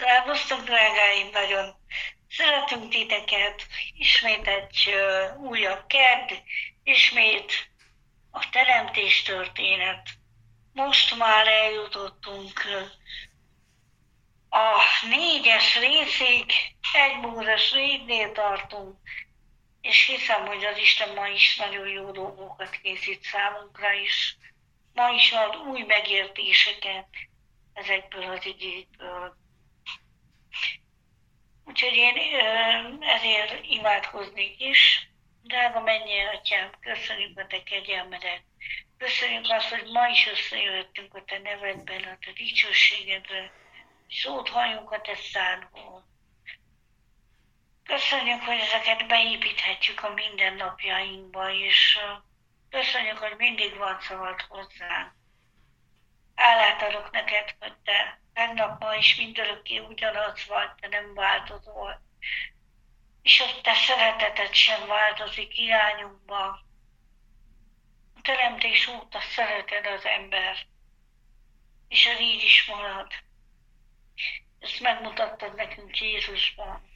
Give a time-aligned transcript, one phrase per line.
[0.00, 1.74] Szervusztok, drágáim, nagyon
[2.28, 3.66] szeretünk titeket.
[3.98, 6.28] Ismét egy uh, újabb kedd,
[6.82, 7.70] ismét
[8.30, 10.08] a teremtés történet.
[10.72, 12.60] Most már eljutottunk
[14.50, 16.52] a négyes részig,
[16.92, 18.96] egy múras rédnél tartunk,
[19.80, 24.36] és hiszem, hogy az Isten ma is nagyon jó dolgokat készít számunkra is.
[24.92, 27.08] Ma is ad új megértéseket
[27.72, 29.39] ezekből az igékből.
[31.70, 32.16] Úgyhogy én
[33.00, 35.08] ezért imádkoznék is.
[35.42, 38.42] Drága mennyi atyám, köszönjük a te kegyelmedet.
[38.98, 43.52] Köszönjük azt, hogy ma is összejöhettünk a te nevedben, a te dicsőségedre,
[44.08, 46.04] szót halljunk a te szádból.
[47.84, 51.98] Köszönjük, hogy ezeket beépíthetjük a mindennapjainkba, és
[52.70, 55.12] köszönjük, hogy mindig van szavad hozzánk.
[56.34, 62.02] Állát adok neked, hogy te tegnap, ma is mindörökké ugyanaz vagy, te nem változol.
[63.22, 66.44] És hogy te szereteted sem változik irányunkba.
[68.14, 70.66] A teremtés óta szereted az ember,
[71.88, 73.12] és ez így is marad.
[74.58, 76.88] Ezt megmutattad nekünk Jézusban.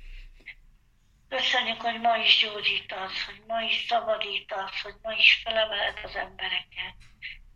[1.28, 6.94] Köszönjük, hogy ma is gyógyítasz, hogy ma is szabadítasz, hogy ma is felemeled az embereket.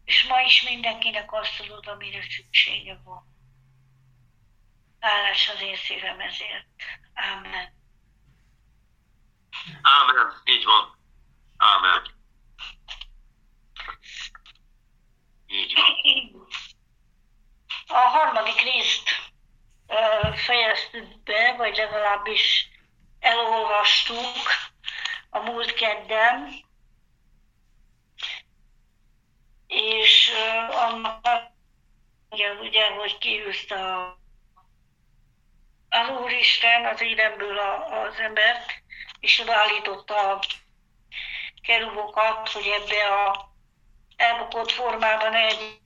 [0.05, 3.38] És ma is mindenkinek azt tudod, amire szüksége van.
[5.01, 6.67] Hálás az én szívem ezért.
[7.15, 7.77] Ámen.
[9.83, 10.43] Ámen.
[10.45, 10.99] Így van.
[11.57, 12.03] Ámen.
[15.47, 16.49] Így van.
[17.87, 19.11] A harmadik részt
[20.35, 22.69] fejeztük be, vagy legalábbis
[23.21, 24.37] elolvastuk
[25.31, 26.67] a múlt kedden,
[29.67, 30.31] és
[30.71, 31.27] annak
[32.31, 34.19] ugye, ugye hogy kiűzte a
[35.89, 38.83] az Úristen az élemből az embert,
[39.21, 40.41] és odaállította a
[41.63, 43.53] kerubokat, hogy ebbe a
[44.17, 45.81] elbukott formában egy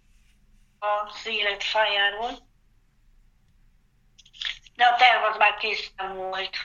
[0.78, 2.50] az élet fájáról.
[4.74, 6.56] De a terv az már készen volt,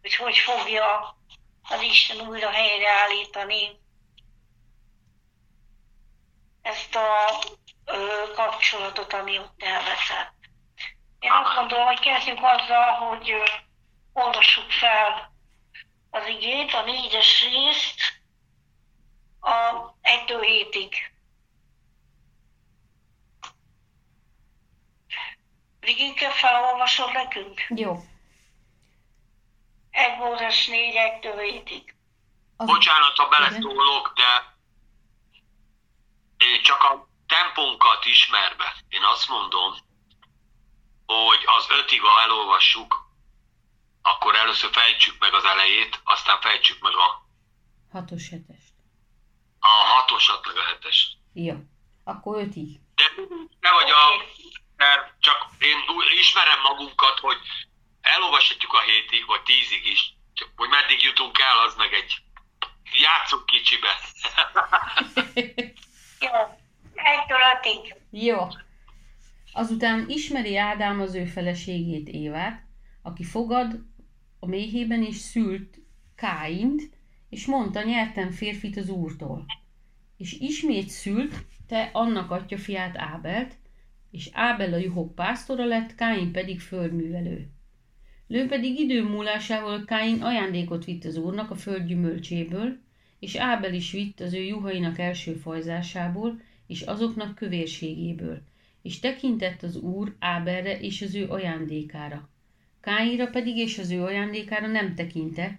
[0.00, 1.16] hogy hogy fogja
[1.62, 3.80] az Isten újra helyreállítani
[6.62, 7.38] ezt a
[7.84, 10.35] ö, kapcsolatot, ami ott elveszett.
[11.18, 13.34] Én azt gondolom, hogy kezdjük azzal, hogy
[14.12, 15.34] olvassuk fel
[16.10, 18.20] az igét, a négyes részt,
[19.40, 20.94] a 1 hétig.
[25.80, 27.66] Rigike, felolvasod nekünk?
[27.68, 28.04] Jó.
[29.90, 31.94] Egy Mózes 4, 1 hétig.
[32.56, 32.66] Az...
[32.66, 34.56] Bocsánat, ha beleszólok, de
[36.36, 39.74] én csak a tempónkat ismerve, én azt mondom,
[41.06, 43.06] hogy az ötig, ha elolvassuk,
[44.02, 47.26] akkor először fejtsük meg az elejét, aztán fejtsük meg a...
[47.92, 48.72] Hatos hetest.
[49.60, 51.16] A hatosat, meg a hetest.
[51.32, 51.54] Jó,
[52.04, 52.80] akkor ötig.
[52.94, 53.04] De
[53.60, 54.24] ne vagy a...
[54.76, 55.76] Mert csak én
[56.18, 57.38] ismerem magunkat, hogy
[58.00, 62.14] elolvashatjuk a hétig, vagy tízig is, csak hogy meddig jutunk el, az meg egy...
[62.92, 63.88] Játszunk kicsibe.
[66.26, 66.32] Jó,
[66.94, 67.94] egytől ötig.
[68.10, 68.48] Jó.
[69.58, 72.62] Azután ismeri Ádám az ő feleségét Évát,
[73.02, 73.84] aki fogad
[74.38, 75.78] a méhében is szült
[76.14, 76.90] Káint,
[77.28, 79.44] és mondta, nyertem férfit az úrtól.
[80.16, 83.56] És ismét szült te annak atya fiát Ábelt,
[84.10, 87.50] és Ábel a juhok pásztora lett, Káin pedig földművelő.
[88.26, 92.78] Lő pedig idő múlásával Káin ajándékot vitt az úrnak a föld gyümölcséből,
[93.18, 98.42] és Ábel is vitt az ő juhainak első fajzásából, és azoknak kövérségéből,
[98.86, 102.28] és tekintett az úr Áberre és az ő ajándékára.
[102.80, 105.58] Káinra pedig és az ő ajándékára nem tekintett,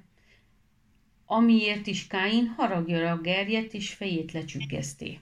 [1.25, 5.19] amiért is Káin haragjára gerjedt és fejét lecsüggeszté.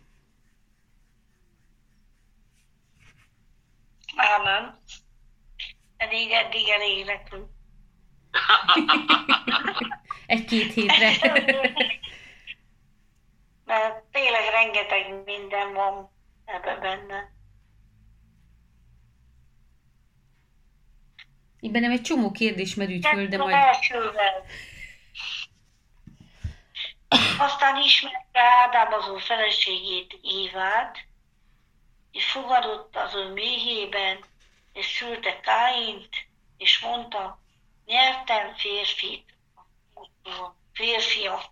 [4.15, 4.79] Ámen.
[5.97, 7.49] Eddig, eddig elég nekünk.
[10.25, 11.11] Egy-két hétre.
[13.65, 16.11] Mert tényleg rengeteg minden van
[16.45, 17.34] ebbe benne.
[21.59, 23.55] Én bennem egy csomó kérdés merült föl, de majd...
[27.37, 30.97] Aztán ismerte Ádám az ő feleségét Évát,
[32.11, 34.23] és fogadott az ő méhében,
[34.73, 36.09] és szülte Káint,
[36.57, 37.39] és mondta,
[37.85, 39.33] nyertem férfit,
[40.73, 41.51] férfiat.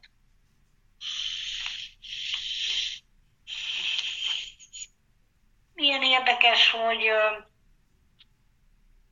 [5.74, 7.08] Milyen érdekes, hogy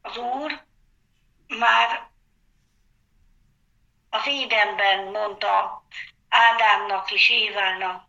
[0.02, 0.66] az Úr
[1.60, 2.10] már
[4.10, 5.84] az édenben mondta
[6.30, 8.04] Ádámnak és Évának,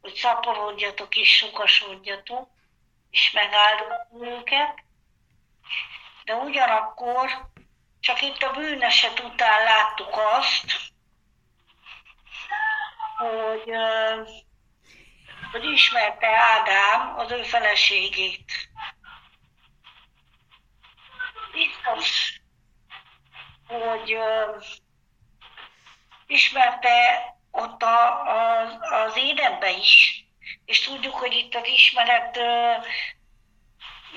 [0.00, 2.48] hogy szaporodjatok és sokasodjatok,
[3.10, 4.84] és megáldott őket,
[6.24, 7.50] de ugyanakkor
[8.00, 10.92] csak itt a bűneset után láttuk azt,
[13.16, 13.72] hogy,
[15.52, 18.52] hogy ismerte Ádám az ő feleségét.
[21.52, 22.41] Biztos,
[23.72, 24.16] hogy
[26.26, 28.68] ismerte ott a, a,
[29.04, 30.24] az édenbe is.
[30.64, 32.36] És tudjuk, hogy itt az ismeret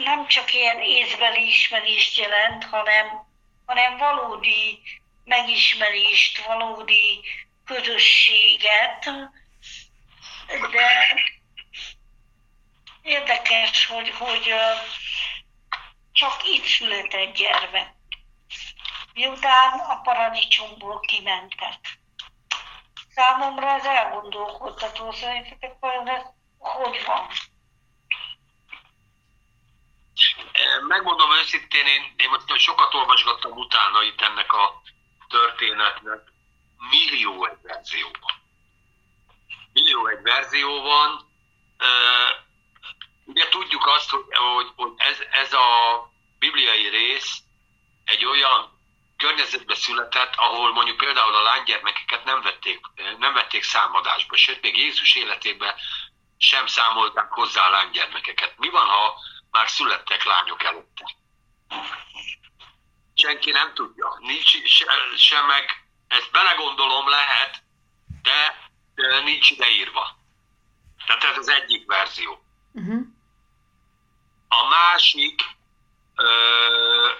[0.03, 3.27] nem csak ilyen észbeli ismerést jelent, hanem,
[3.65, 4.81] hanem valódi
[5.23, 7.23] megismerést, valódi
[7.65, 9.09] közösséget,
[10.71, 11.15] de
[13.01, 14.53] érdekes, hogy, hogy
[16.11, 17.94] csak itt született gyermek.
[19.15, 21.99] Miután a paradicsomból kimentek.
[23.09, 26.23] Számomra ez elgondolkodtató, szerintetek vajon ez
[26.57, 27.27] hogy van?
[30.87, 34.81] Megmondom őszintén, én, én most sokat olvasgattam utána itt ennek a
[35.27, 36.19] történetnek.
[36.89, 38.33] Millió egy verzió van.
[39.73, 41.31] Millió egy verzió van.
[43.25, 44.25] Ugye tudjuk azt, hogy,
[44.75, 45.67] hogy, ez, ez a
[46.39, 47.39] bibliai rész
[48.05, 48.74] egy olyan
[49.17, 52.79] környezetbe született, ahol mondjuk például a lánygyermekeket nem vették,
[53.17, 55.75] nem vették számadásba, sőt, még Jézus életében
[56.37, 58.57] sem számolták hozzá a lánygyermekeket.
[58.57, 59.19] Mi van, ha
[59.51, 61.15] már születtek lányok előtte?
[63.13, 64.17] Senki nem tudja.
[64.19, 64.85] Nincs se,
[65.17, 67.63] se meg, ezt belegondolom lehet,
[68.21, 70.17] de, de nincs ideírva.
[71.05, 72.43] Tehát ez az egyik verzió.
[72.73, 73.01] Uh-huh.
[74.47, 75.41] A másik,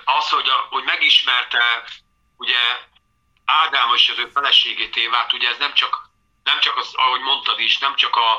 [0.06, 1.84] az, hogy, a, hogy megismerte
[2.38, 2.58] ugye
[3.46, 6.10] Ádám és az ő feleségét Évát, ugye ez nem csak,
[6.44, 8.32] nem csak az, ahogy mondtad is, nem csak a,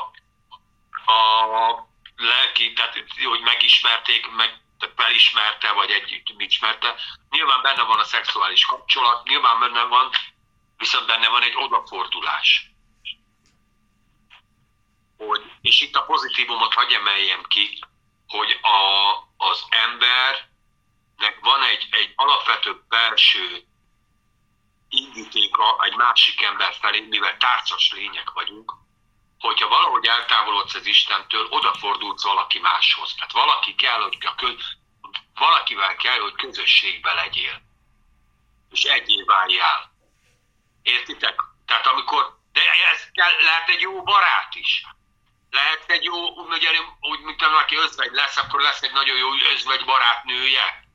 [1.11, 4.61] a lelki, tehát hogy megismerték, meg
[4.95, 6.95] felismerte, vagy együtt ismerte.
[7.29, 10.09] Nyilván benne van a szexuális kapcsolat, nyilván benne van,
[10.77, 12.71] viszont benne van egy odafordulás.
[15.17, 17.79] Hogy, és itt a pozitívumot hagyj emeljem ki,
[18.27, 19.65] hogy a, az
[21.17, 23.63] embernek van egy, egy alapvető belső
[24.89, 28.73] indítéka egy másik ember felé, mivel tárcas lények vagyunk,
[29.39, 33.13] hogyha valahogy eltávolodsz az Istentől, odafordulsz valaki máshoz.
[33.15, 34.53] Tehát valaki kell, hogy a kö,
[35.33, 37.61] valakivel kell, hogy közösségbe legyél.
[38.71, 39.91] És egyé váljál.
[40.81, 41.41] Értitek?
[41.65, 42.61] Tehát amikor, de
[42.93, 44.85] ez kell, lehet egy jó barát is.
[45.49, 46.67] Lehet egy jó, úgy,
[46.99, 50.86] úgy mint aki özvegy lesz, akkor lesz egy nagyon jó özvegy barátnője.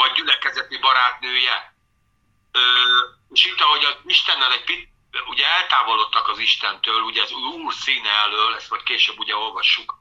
[0.00, 1.74] Vagy gyülekezeti barátnője.
[2.52, 2.60] Ö,
[3.30, 4.88] és itt, ahogy az Istennel egy pit,
[5.26, 9.98] ugye eltávolodtak az Istentől, ugye az Úr színe elől, ezt majd később ugye olvassuk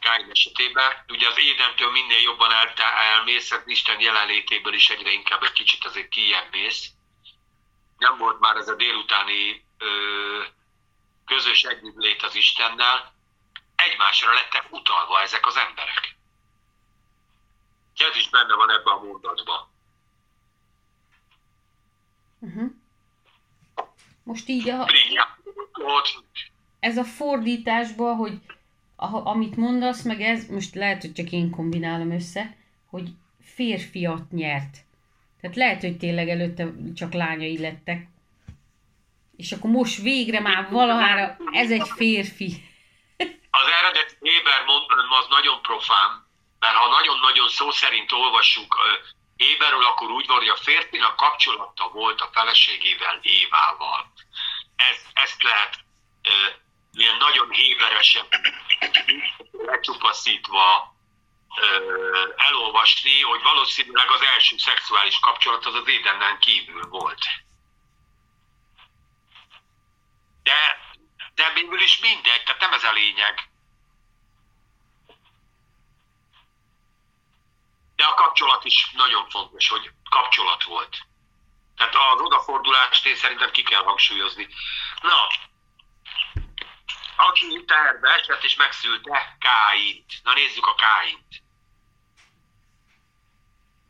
[0.00, 2.50] Káin esetében, ugye az édentől minél jobban
[3.14, 6.08] elmész, hát Isten jelenlétéből is egyre inkább egy kicsit azért
[6.50, 6.90] mész.
[7.98, 10.42] Nem volt már ez a délutáni ö,
[11.26, 13.14] közös együttlét az Istennel,
[13.76, 16.16] egymásra lettek utalva ezek az emberek.
[17.94, 19.68] Ez is benne van ebben a mondatban.
[22.38, 22.70] Uh-huh.
[24.22, 24.86] Most így a...
[26.80, 28.40] Ez a fordításban, hogy
[28.96, 33.08] a, amit mondasz, meg ez, most lehet, hogy csak én kombinálom össze, hogy
[33.42, 34.76] férfiat nyert.
[35.40, 38.06] Tehát lehet, hogy tényleg előtte csak lányai lettek.
[39.36, 42.68] És akkor most végre már valahára ez egy férfi.
[43.50, 44.64] Az eredet Héber
[45.20, 46.23] az nagyon profán,
[46.64, 48.76] mert ha nagyon-nagyon szó szerint olvassuk
[49.36, 54.12] Éberről, akkor úgy van, hogy a férfinak kapcsolata volt a feleségével, Évával.
[54.76, 55.74] Ez, ezt lehet
[56.22, 56.30] e,
[56.92, 58.26] ilyen nagyon héberesen
[59.52, 60.94] lecsupaszítva
[61.48, 61.64] e,
[62.36, 67.22] elolvasni, hogy valószínűleg az első szexuális kapcsolat az az Édenen kívül volt.
[70.42, 70.78] De,
[71.34, 73.53] de végül is mindegy, tehát nem ez a lényeg
[77.96, 80.98] De a kapcsolat is nagyon fontos, hogy kapcsolat volt.
[81.76, 84.48] Tehát az odafordulást én szerintem ki kell hangsúlyozni.
[85.02, 85.26] Na,
[87.16, 90.12] aki teherbe esett és megszülte Káint.
[90.22, 91.42] Na nézzük a Káint.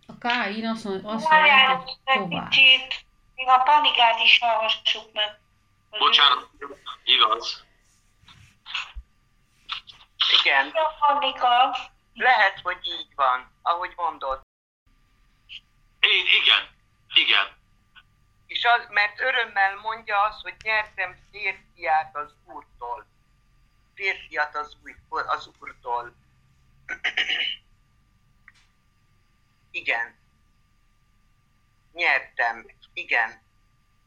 [0.07, 2.51] A Káin azt mondja, azt mondja hogy tovább.
[3.35, 5.41] Még a panikát is hallgassuk meg.
[5.99, 6.51] Bocsánat,
[7.05, 7.65] igaz.
[10.43, 10.69] Igen.
[10.69, 11.77] A panika.
[12.15, 14.41] Lehet, hogy így van, ahogy mondod.
[17.15, 17.57] Igen.
[18.47, 23.07] És az, mert örömmel mondja azt, hogy nyertem férfiát az úrtól.
[23.95, 26.15] Férfiat az, új, az úrtól.
[29.71, 30.17] Igen.
[31.93, 32.67] Nyertem.
[32.93, 33.43] Igen.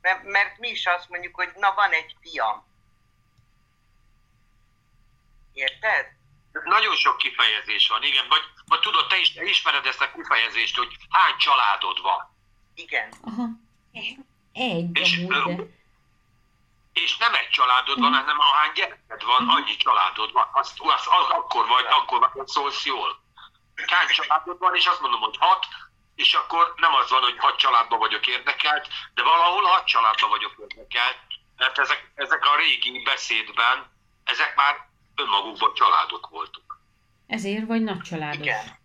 [0.02, 2.66] Mert, mert mi is azt mondjuk, hogy na van egy fiam.
[5.54, 6.16] Érted?
[6.64, 8.26] Nagyon sok kifejezés van, igen.
[8.30, 12.36] Vagy, vagy tudod, te is te ismered ezt a kifejezést, hogy hány családod van.
[12.76, 13.14] Igen.
[13.22, 13.46] Aha.
[14.54, 15.44] Egy És, de...
[16.94, 20.50] és nem egy családod van, hanem ahány gyereked van, annyi családod van.
[20.54, 23.22] Azt, azt, az, akkor vagy, akkor vagy szólsz jól.
[23.88, 25.66] Hány családod van, és azt mondom, hogy hat,
[26.16, 30.56] és akkor nem az van, hogy hat családban vagyok érdekelt, de valahol hat családban vagyok
[30.58, 31.18] érdekelt,
[31.58, 33.92] mert ezek, ezek a régi beszédben,
[34.24, 34.88] ezek már
[35.18, 36.80] önmagukban családok voltak.
[37.28, 38.40] Ezért vagy nagy családos.
[38.40, 38.78] Igen.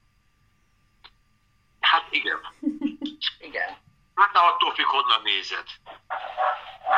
[1.80, 2.40] Hát igen.
[3.48, 3.76] Igen.
[4.14, 5.66] Hát attól függ, honnan nézed.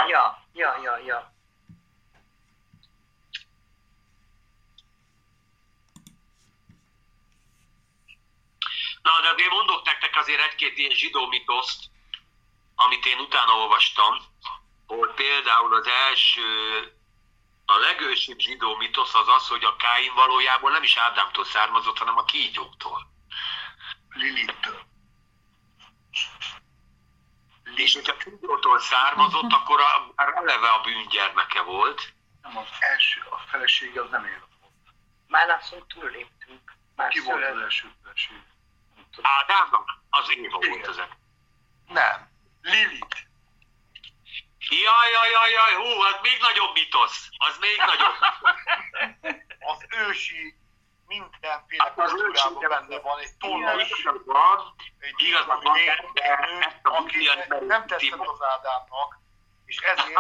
[0.08, 1.32] Ja, ja, ja, ja.
[9.02, 11.84] Na, de azért mondok nektek azért egy-két ilyen zsidó mitoszt,
[12.74, 14.16] amit én utána olvastam,
[14.86, 16.48] hogy például az első,
[17.66, 22.18] a legősibb zsidó mitosz az az, hogy a Káin valójában nem is Ádámtól származott, hanem
[22.18, 23.06] a kígyóktól.
[24.09, 24.83] Lilitől.
[27.75, 32.12] És hogyha kígyótól származott, akkor a, már eleve a bűngyermeke volt.
[32.42, 34.73] Nem az első, a felesége az nem élt volt.
[35.28, 36.73] Már lassan túlléptünk.
[36.97, 38.42] Már Ki volt az első feleség?
[39.23, 41.16] Ádámnak az Éva volt ezek.
[41.88, 42.28] Nem.
[42.62, 43.26] Lilit.
[44.68, 47.28] Jaj, jaj, jaj, jaj, hú, az még nagyobb mitosz.
[47.37, 48.16] Az még nagyobb.
[49.59, 50.54] Az ősi
[51.06, 55.75] mindenféle Hát az ősi kultúrában benne van egy tollas, Igazad van, egy igazad igazi van,
[55.75, 57.28] nő, aki
[57.66, 59.18] nem tetszett az Ádámnak,
[59.64, 60.18] és ezért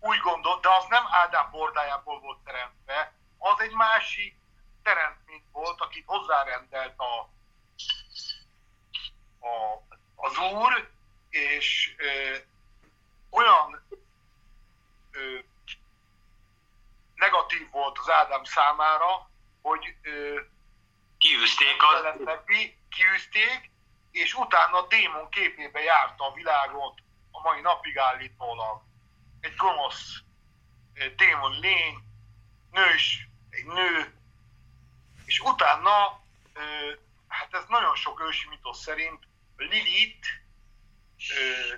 [0.00, 4.36] úgy gondol, de az nem Ádám bordájából volt teremtve, az egy másik
[4.82, 7.30] teremtmény volt, akit hozzárendelt a,
[9.46, 9.82] a,
[10.14, 10.90] az úr,
[11.30, 12.36] és ö,
[13.34, 13.86] olyan
[15.10, 15.38] ö,
[17.14, 19.30] negatív volt az Ádám számára,
[19.62, 20.40] hogy ö,
[21.18, 23.70] kiűzték az, neki, kiűzték,
[24.10, 26.98] és utána a démon képébe járta a világot
[27.30, 28.82] a mai napig állítólag.
[29.40, 30.22] Egy gonosz
[31.16, 32.04] démon lény,
[32.70, 34.14] nős, egy nő,
[35.24, 36.22] és utána,
[37.28, 39.26] hát ez nagyon sok ősi mitosz szerint,
[39.56, 40.28] Lilith
[41.36, 41.74] ö,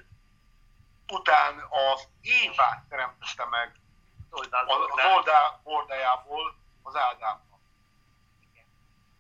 [1.12, 3.80] után az Évát teremtette meg
[4.30, 5.14] az oldal.
[5.14, 7.60] oldá, oldájából az Ádámnak.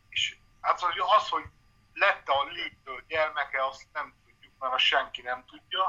[0.08, 1.44] És hát az, hogy az, hogy
[1.92, 5.86] lett a Lilithtől gyermeke, azt nem tudjuk, mert azt senki nem tudja,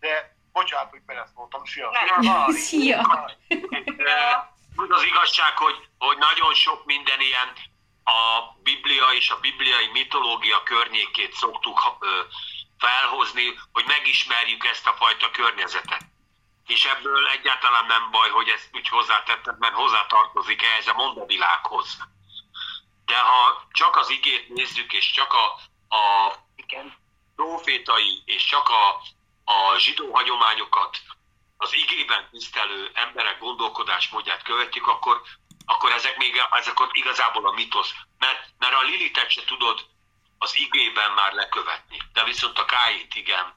[0.00, 1.64] de bocsánat, hogy beleszóltam,
[2.22, 2.52] van.
[2.52, 3.00] Szia!
[4.80, 7.52] Az az igazság, hogy, hogy nagyon sok minden ilyen
[8.04, 12.20] a Biblia és a bibliai mitológia környékét szoktuk ö,
[12.78, 16.06] felhozni, hogy megismerjük ezt a fajta környezetet.
[16.66, 21.98] És ebből egyáltalán nem baj, hogy ezt úgy hozzátetted, mert hozzátartozik ehhez a mondavilághoz.
[23.04, 25.44] De ha csak az igét nézzük, és csak a,
[25.96, 26.96] a Igen.
[27.36, 28.88] profétai és csak a,
[29.44, 31.00] a zsidó hagyományokat
[31.56, 35.22] az igében tisztelő emberek gondolkodásmódját követjük, akkor,
[35.66, 37.92] akkor ezek még ezek ott igazából a mitosz.
[38.18, 39.86] Mert, mert a Lilitet se tudod
[40.38, 41.98] az igében már lekövetni.
[42.12, 43.56] De viszont a Káit igen,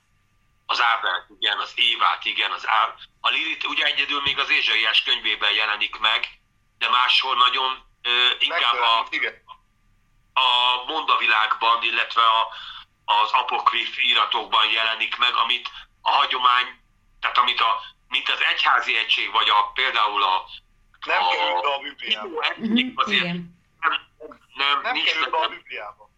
[0.66, 2.96] az Ábelt igen, az Évát igen, az Á...
[3.22, 6.28] a Lilit ugye egyedül még az Ézsaiás könyvében jelenik meg,
[6.78, 9.08] de máshol nagyon ö, inkább a,
[10.34, 12.48] a mondavilágban, illetve a,
[13.06, 15.70] az apokrif íratokban jelenik meg, amit
[16.02, 16.80] a hagyomány,
[17.20, 20.46] tehát amit a, mint az egyházi egység, vagy a, például a,
[21.06, 22.44] Nem a, került be a Bibliába.
[22.58, 23.58] Mhm, azért nem,
[24.54, 26.11] nem, Nem nincs került be a Bibliába.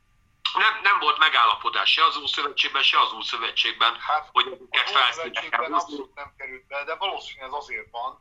[0.53, 5.75] Nem, nem volt megállapodás se az Ószövetségben, se az Újszövetségben, Hát hogy ezeket Ószövetségben hozni.
[5.75, 8.19] abszolút nem került be, de valószínűleg ez azért van,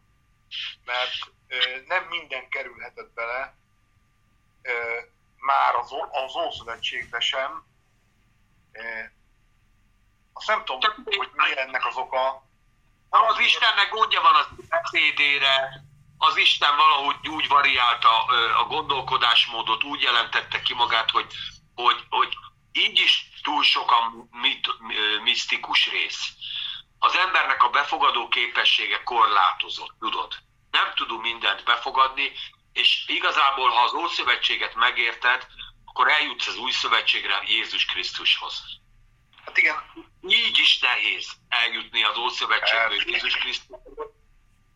[0.84, 1.12] mert
[1.86, 3.56] nem minden kerülhetett bele,
[5.36, 7.64] már az, az Ószövetségbe sem.
[10.32, 12.50] Azt nem tudom, hogy mi ennek az oka.
[13.08, 15.82] Az Istennek gondja van az beszédére,
[16.18, 18.24] az Isten valahogy úgy variálta
[18.56, 21.34] a gondolkodásmódot, úgy jelentette ki magát, hogy,
[21.74, 22.36] hogy, hogy
[22.72, 24.68] így is túl sok a mit,
[25.22, 26.28] misztikus rész.
[26.98, 30.34] Az embernek a befogadó képessége korlátozott, tudod?
[30.70, 32.32] Nem tudunk mindent befogadni,
[32.72, 35.46] és igazából, ha az Ószövetséget megérted,
[35.84, 38.62] akkor eljutsz az Új Szövetségre Jézus Krisztushoz.
[39.44, 39.76] Hát igen.
[40.28, 44.10] Így is nehéz eljutni az Ószövetségbe Jézus Krisztushoz.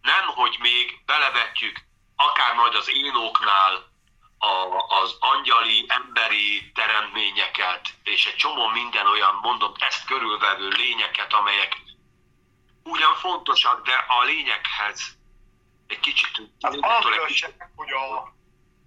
[0.03, 1.81] Nem, hogy még belevetjük
[2.17, 3.96] akár majd az énoknál
[4.47, 11.77] a, az angyali, emberi teremtményeket, és egy csomó minden olyan, mondom, ezt körülvevő lényeket, amelyek
[12.83, 15.19] ugyan fontosak, de a lényeghez
[15.87, 16.43] egy kicsit...
[16.61, 16.81] Hát az
[17.75, 18.35] hogy a,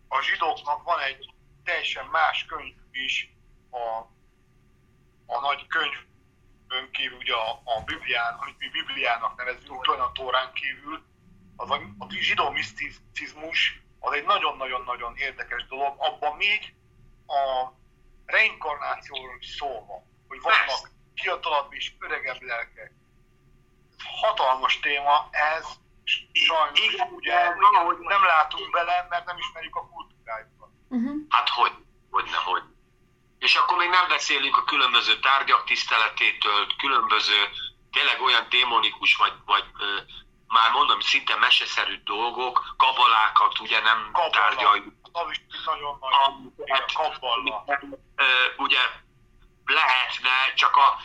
[0.08, 3.30] a zsidóknak van egy teljesen más könyv is,
[3.72, 3.84] a,
[5.26, 11.04] a nagy könyvön kívül, ugye a, a Biblián, amit mi Bibliának nevezünk, a Tórán kívül,
[11.56, 16.74] az a, a zsidó miszticizmus az egy nagyon-nagyon-nagyon érdekes dolog, abban még
[17.28, 17.72] a
[18.26, 22.92] reinkarnációról is szó van, hogy vannak fiatalabb és öregebb lelkek.
[23.98, 25.66] Ez hatalmas téma, ez
[26.32, 27.50] sajnos Igen, ugye
[28.00, 30.70] nem látunk bele, mert nem ismerjük a kultúrájukat.
[30.90, 31.16] Uh-huh.
[31.30, 31.74] Hát hogy,
[32.12, 32.64] hogy ne, hogy.
[33.40, 37.50] És akkor még nem beszélünk a különböző tárgyak tiszteletétől, különböző
[37.92, 39.64] tényleg olyan démonikus vagy, vagy
[40.50, 44.32] már mondom, szinte meseszerű dolgok, kabalákat ugye nem Kabala.
[44.32, 44.94] tárgyaljuk.
[45.12, 46.12] Az is nagyon nagy.
[48.58, 48.80] ugye
[49.66, 51.02] lehetne, csak a,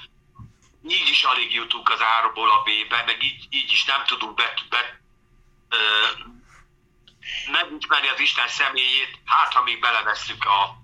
[0.89, 4.55] így is alig jutunk az árból a B-be, meg így, így is nem tudunk be,
[4.69, 5.01] be
[5.69, 5.79] ö,
[7.53, 10.83] megismerni az Isten személyét, hát ha még belevesszük a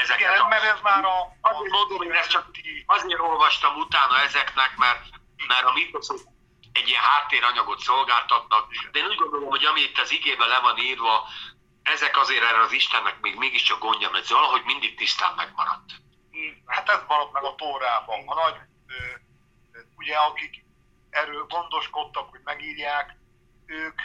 [0.00, 0.20] ezeket.
[0.20, 1.36] Igen, a, mert ez már a...
[1.40, 2.50] Azért mondom, hogy ezt csak
[2.86, 5.04] azért olvastam utána ezeknek, mert,
[5.46, 6.31] mert a mitoszok
[6.72, 10.78] egy ilyen háttéranyagot szolgáltatnak, de én úgy gondolom, hogy ami itt az igében le van
[10.78, 11.28] írva,
[11.82, 15.90] ezek azért erre az Istennek még mégiscsak gondja, mert valahogy mindig tisztán megmaradt.
[16.66, 18.28] Hát ez maradt meg a Tórában.
[18.28, 18.56] A nagy,
[19.96, 20.64] ugye akik
[21.10, 23.16] erről gondoskodtak, hogy megírják,
[23.66, 24.00] ők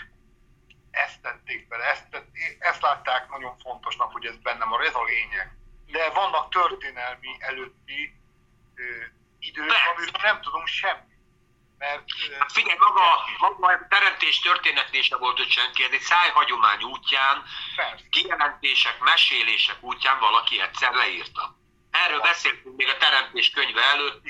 [0.91, 2.23] ezt tették bele, ezt,
[2.59, 5.57] ezt látták nagyon fontosnak, hogy ez bennem van, ez a lényeg.
[5.85, 8.19] De vannak történelmi előtti
[8.75, 8.83] ö,
[9.39, 11.06] idők, amiről nem tudunk semmit.
[11.77, 12.03] Mert,
[12.39, 17.43] hát figyelj, maga, maga a teremtés történetnél sem volt hogy senki, ez egy szájhagyomány útján,
[17.75, 18.03] Persze.
[18.09, 21.55] kijelentések, mesélések útján valaki egyszer leírta.
[21.91, 24.21] Erről beszéltünk még a teremtés könyve előtt,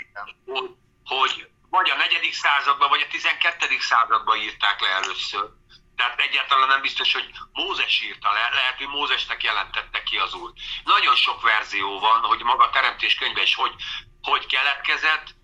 [0.46, 0.70] hogy,
[1.06, 5.50] hogy vagy a negyedik században, vagy a tizenkettedik században írták le először.
[5.96, 10.52] Tehát egyáltalán nem biztos, hogy Mózes írta le, lehet, hogy Mózesnek jelentette ki az úr.
[10.84, 13.74] Nagyon sok verzió van, hogy maga a teremtés könyve is hogy,
[14.22, 15.36] hogy keletkezett,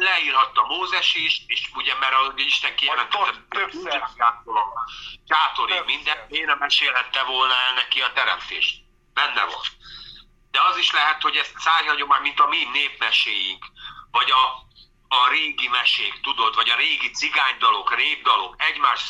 [0.00, 4.10] leírhatta Mózes is, és ugye mert a Isten kijelentette,
[5.28, 8.80] sátorig minden, én nem mesélhette volna el neki a teremtést.
[9.14, 9.62] Benne van.
[10.50, 13.66] De az is lehet, hogy ezt szájhagyomány, mint a mi népmeséink,
[14.10, 14.44] vagy a,
[15.08, 19.00] a régi mesék, tudod, vagy a régi cigánydalok, répdalok, egymás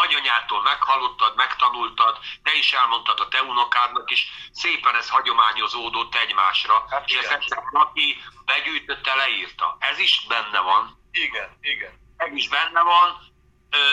[0.00, 7.08] nagyanyától meghallottad, megtanultad, te is elmondtad a te unokádnak, és szépen ez hagyományozódott egymásra, hát
[7.08, 9.76] és ezt egyszer aki begyűjtötte, leírta.
[9.80, 11.08] Ez is benne van.
[11.10, 11.92] Igen, igen.
[12.16, 13.34] Ez is benne van,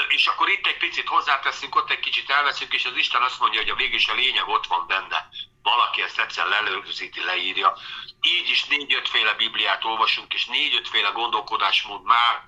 [0.08, 3.60] és akkor itt egy picit hozzáteszünk, ott egy kicsit elveszünk, és az Isten azt mondja,
[3.60, 5.30] hogy a végig a lényeg ott van benne.
[5.62, 7.78] Valaki ezt egyszer lelőzíti, leírja.
[8.22, 12.42] Így is négy-ötféle Bibliát olvasunk, és négy-ötféle gondolkodásmód már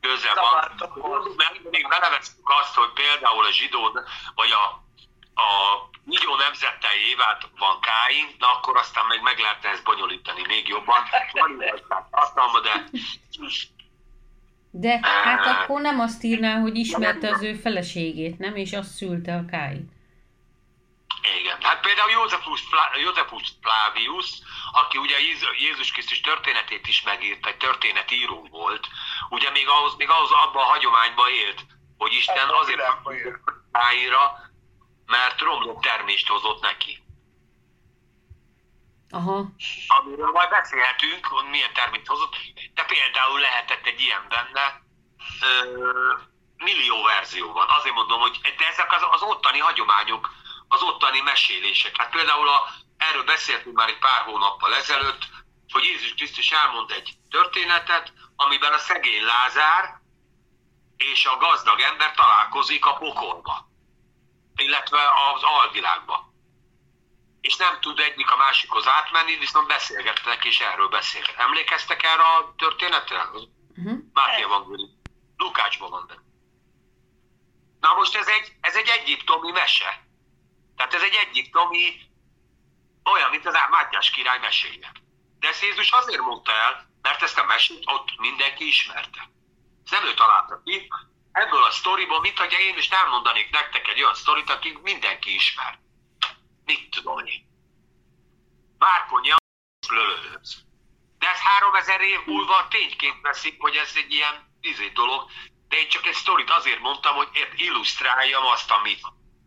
[0.00, 1.34] közel van.
[1.36, 3.80] Mert még beleveszünk azt, hogy például a zsidó,
[4.34, 4.64] vagy a,
[5.44, 5.48] a
[6.04, 11.00] millió nemzettel évát van Káin, na akkor aztán meg meg lehetne ezt bonyolítani még jobban.
[11.32, 11.56] Van
[12.62, 12.84] de...
[14.72, 18.56] De hát akkor nem azt írná, hogy ismerte az ő feleségét, nem?
[18.56, 19.99] És azt szülte a Káin.
[21.70, 22.62] Hát például Józefus,
[23.02, 24.28] Józefus Flavius,
[24.72, 25.16] aki ugye
[25.58, 28.88] Jézus Krisztus történetét is megírt, egy történetíró volt,
[29.28, 31.66] ugye még ahhoz, még ahhoz abban a hagyományban élt,
[31.98, 32.80] hogy Isten azért
[33.72, 34.50] ráírja,
[35.06, 37.02] mert romlott termést hozott neki.
[39.10, 39.46] Aha.
[39.86, 42.34] Amiről majd beszélhetünk, hogy milyen termést hozott,
[42.74, 44.82] de például lehetett egy ilyen benne,
[45.42, 45.90] ö,
[46.56, 47.68] millió verzió van.
[47.68, 50.38] Azért mondom, hogy de ezek az, az ottani hagyományok,
[50.72, 51.96] az ottani mesélések.
[51.96, 55.22] Hát például a, erről beszéltünk már egy pár hónappal ezelőtt,
[55.72, 60.00] hogy Jézus Krisztus elmond egy történetet, amiben a szegény Lázár
[60.96, 63.68] és a gazdag ember találkozik a pokolba,
[64.56, 64.98] illetve
[65.34, 66.28] az alvilágba.
[67.40, 71.38] És nem tud egyik a másikhoz átmenni, viszont beszélgetnek, és erről beszélnek.
[71.38, 73.22] Emlékeztek erre a történetre?
[73.24, 73.98] Uh-huh.
[74.12, 75.00] Máté Evangélium.
[75.36, 76.20] Lukácsban van benne.
[77.80, 80.08] Na most ez egy, ez egy egyiptomi mese.
[80.80, 82.00] Tehát ez egy egyiptomi
[83.04, 84.92] olyan, mint az Mátyás király meséje.
[85.38, 89.30] De ezt Jézus azért mondta el, mert ezt a mesét ott mindenki ismerte.
[89.84, 90.88] Ez nem ő találta ki.
[91.32, 95.78] Ebből a sztoriból, mint hogy én is elmondanék nektek egy olyan sztorit, akik mindenki ismer.
[96.64, 97.48] Mit tudom én?
[98.78, 99.36] Várkonya
[99.88, 100.64] lölöhöz.
[101.18, 105.30] De ez 3000 év múlva tényként veszik, hogy ez egy ilyen izé dolog,
[105.68, 109.02] de én csak egy sztorit azért mondtam, hogy illusztráljam azt, amit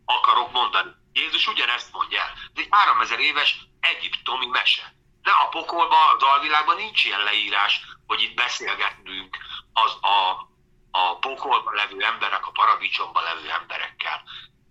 [0.06, 0.92] akarok mondani.
[1.14, 2.32] Jézus ugyanezt mondja el.
[2.34, 4.94] Ez egy 3000 éves egyiptomi mese.
[5.22, 9.38] De a pokolban, a dalvilágban nincs ilyen leírás, hogy itt beszélgetnünk
[9.74, 10.48] az a,
[10.92, 14.24] a pokolban levő emberek, a paradicsomban levő emberekkel.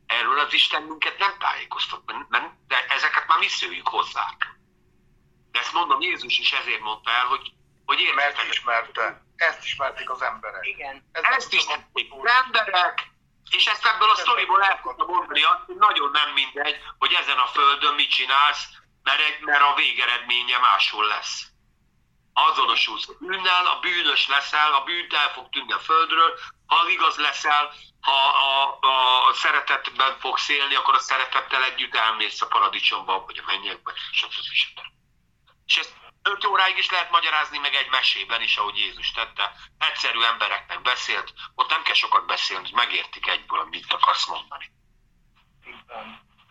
[0.06, 2.02] Erről az Isten minket nem tájékoztat,
[2.66, 4.36] de ezeket már mi szőjük hozzá.
[5.50, 7.52] De ezt mondom, Jézus is ezért mondta el, hogy,
[7.84, 8.36] hogy értetek.
[8.36, 9.24] Mert ismerte.
[9.36, 10.66] Ezt ismerték az emberek.
[10.66, 11.08] Igen.
[11.12, 13.11] Ez ezt ismerték az emberek,
[13.50, 17.46] és ezt ebből a sztoriból el tudtam mondani, hogy nagyon nem mindegy, hogy ezen a
[17.46, 18.66] földön mit csinálsz,
[19.02, 21.46] mert, egy, mert a végeredménye máshol lesz.
[22.32, 27.16] Azonosulsz a bűnnel, a bűnös leszel, a bűnt el fog tűnni a földről, ha igaz
[27.16, 33.24] leszel, ha a, a, a szeretetben fogsz élni, akkor a szeretettel együtt elmész a paradicsomba,
[33.26, 34.32] vagy a mennyekbe, stb.
[34.32, 34.80] stb.
[35.66, 39.52] És ezt öt óráig is lehet magyarázni meg egy mesében is, ahogy Jézus tette.
[39.78, 44.72] Egyszerű embereknek beszélt, ott nem kell sokat beszélni, hogy megértik egyből, amit akarsz mondani.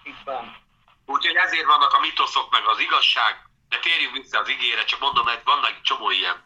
[0.04, 0.70] Itt van.
[1.06, 5.26] Úgyhogy ezért vannak a mitoszok, meg az igazság, de térjünk vissza az igére, csak mondom,
[5.26, 6.46] hogy vannak egy csomó ilyen.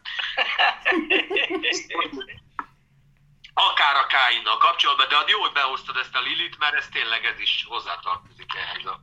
[3.54, 7.24] Akár a Káinnal kapcsolatban, de ad jó, hogy behoztad ezt a Lilit, mert ez tényleg
[7.24, 9.00] ez is hozzátartozik ehhez a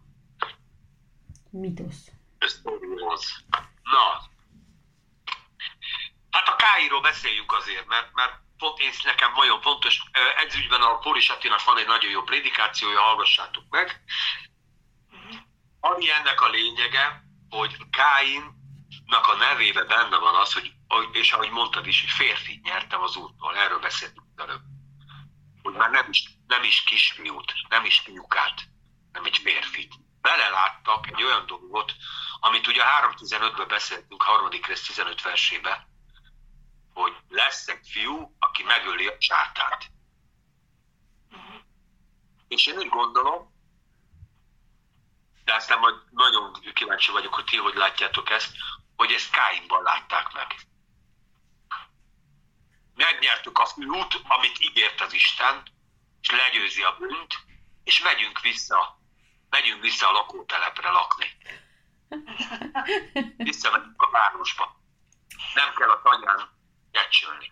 [1.50, 2.12] mitosz.
[2.40, 3.46] Sztorihoz.
[3.84, 4.32] Na,
[6.32, 10.04] hát a Káiról beszéljünk azért, mert, mert pont én nekem nagyon fontos,
[10.38, 14.04] ez ügyben a Kóris Attinak van egy nagyon jó prédikációja, hallgassátok meg.
[15.80, 20.74] Ami ennek a lényege, hogy Káinnak a nevébe benne van az, hogy,
[21.12, 24.62] és ahogy mondtad is, hogy férfi nyertem az útból, erről beszéltünk előbb.
[25.62, 28.62] Hogy már nem is, nem is kisfiút, nem is fiúkát,
[29.12, 29.94] nem egy férfit.
[30.22, 31.96] Beleláttak egy olyan dolgot,
[32.46, 35.88] amit ugye a 3.15-ben beszéltünk, harmadik rész 15 versébe,
[36.94, 39.92] hogy lesz egy fiú, aki megöli a csátát.
[42.48, 43.54] És én úgy gondolom,
[45.44, 48.52] de aztán majd nagyon kíváncsi vagyok, hogy ti hogy látjátok ezt,
[48.96, 50.56] hogy ezt Káinban látták meg.
[52.96, 55.64] Megnyertük a fiút, amit ígért az Isten,
[56.22, 57.38] és legyőzi a bűnt,
[57.84, 59.00] és megyünk vissza,
[59.50, 61.38] megyünk vissza a lakótelepre lakni.
[63.38, 64.80] Visszamegyünk a városba.
[65.54, 66.50] Nem kell a tanyán
[66.92, 67.52] kecsölni.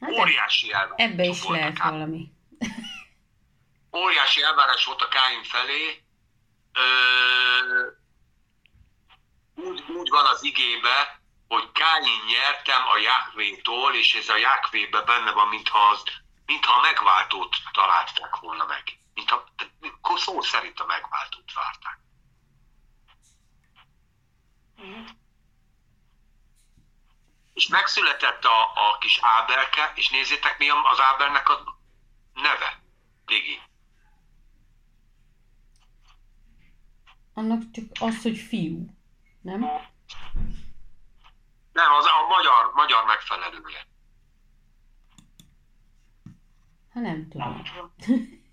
[0.00, 1.10] Hát Óriási elvárás.
[1.10, 1.90] Ebbe is lehet át.
[1.90, 2.32] valami.
[3.96, 6.02] Óriási elvárás volt a Káin felé.
[6.72, 6.82] Ö,
[9.54, 15.32] úgy, úgy van az igébe, hogy Káin nyertem a Jákvétól, és ez a Jákvébe benne
[15.32, 16.02] van, mintha, az,
[16.46, 18.82] mintha a megváltót találták volna meg.
[19.14, 19.44] Mintha,
[20.16, 21.98] szó szerint a megváltót várták.
[24.82, 25.04] Mm.
[27.52, 31.78] És megszületett a, a kis Ábelke, és nézzétek, mi az Ábelnek a
[32.34, 32.82] neve,
[33.26, 33.60] Digi.
[37.34, 38.86] Annak csak az, hogy fiú,
[39.40, 39.60] nem?
[41.72, 43.86] Nem, az a magyar, magyar megfelelője.
[46.92, 47.62] Ha nem tudom.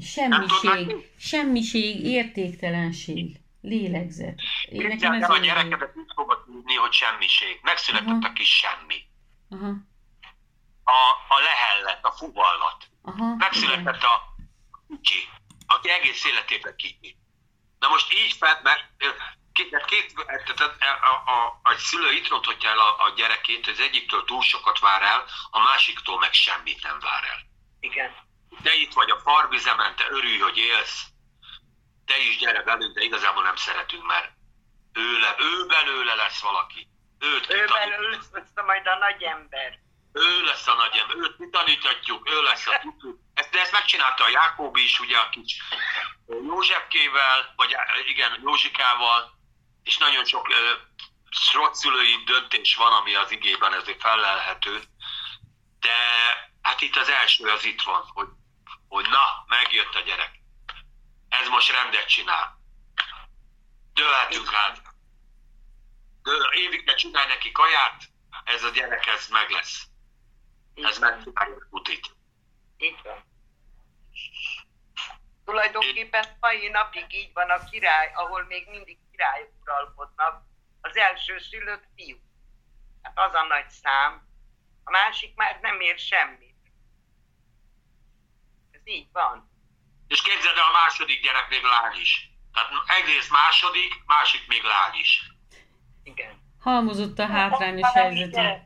[0.00, 4.40] Semmiség, semmiség, értéktelenség, lélegzet.
[4.68, 7.60] Én nekem ez a gyerekedet úgy fogod tudni, hogy semmiség.
[7.62, 8.28] Megszületett Aha.
[8.28, 9.06] a kis semmi.
[9.50, 9.68] Aha.
[10.84, 12.88] A, a lehellet, a fuvallat.
[13.02, 14.10] Aha, Megszületett igen.
[14.10, 14.34] a
[14.88, 15.28] kicsi,
[15.66, 17.16] aki egész életében kicsi.
[17.78, 18.82] Na most így fel, mert
[19.52, 20.14] két, két,
[20.54, 24.42] tehát a, a, a, a szülő itt ronthatja el a, a gyerekét, az egyiktől túl
[24.42, 27.40] sokat vár el, a másiktól meg semmit nem vár el.
[27.80, 28.24] Igen
[28.62, 31.02] te itt vagy a farvizemen, te örülj, hogy élsz,
[32.06, 34.32] te is gyere velünk, de igazából nem szeretünk, mert
[34.92, 36.88] őle, ő belőle lesz valaki.
[37.18, 39.78] Őt ő belőle lesz majd a nagy ember.
[40.12, 43.18] Ő lesz a nagy ember, őt mi tanítatjuk, ő lesz a tudjuk.
[43.34, 45.62] Ezt, de ezt megcsinálta a Jákob is, ugye a kis
[46.26, 49.38] Józsefkével, vagy igen, Józsikával,
[49.82, 50.24] és nagyon
[51.30, 54.82] sok szülői döntés van, ami az igében ezért felelhető.
[55.80, 55.96] De
[56.62, 58.28] hát itt az első az itt van, hogy
[58.94, 60.40] hogy na, megjött a gyerek.
[61.28, 62.58] Ez most rendet csinál.
[63.92, 64.82] Dőlhetünk át.
[66.50, 68.02] Évig ne csinálj neki kaját,
[68.44, 69.86] ez a gyerek, ez meg lesz.
[70.74, 72.14] Ez megcsinálja a.
[72.76, 73.24] Itt van.
[75.44, 80.42] Tulajdonképpen mai napig így van a király, ahol még mindig királyok uralkodnak.
[80.80, 82.18] Az első szülött fiú.
[83.02, 84.28] Hát az a nagy szám.
[84.84, 86.53] A másik már nem ér semmit
[88.84, 89.50] így van.
[90.08, 92.30] És képzeld el, a második gyerek még lány is.
[92.52, 95.22] Tehát egyrészt második, másik még lány is.
[96.02, 96.42] Igen.
[96.60, 98.64] Halmozott a hátrányos helyzete.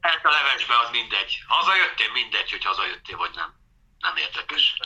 [0.00, 1.38] Hát a levesbe az mindegy.
[1.46, 3.54] Hazajöttél, mindegy, hogy hazajöttél vagy nem.
[3.98, 4.76] Nem érdekes.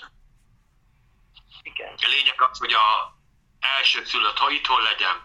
[1.62, 1.94] Igen.
[1.96, 3.16] A lényeg az, hogy a
[3.60, 5.16] első szülött, ha itthon legyen,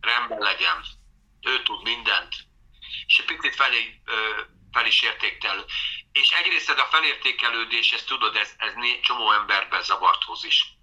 [0.00, 0.84] rendben legyen,
[1.40, 2.34] ő tud mindent,
[3.06, 4.40] és egy picit felé, ö,
[4.72, 5.64] fel is értéktel.
[6.12, 10.76] És egyrészt ez a felértékelődés, ezt tudod, ez, ez né- csomó emberben zavart hoz is.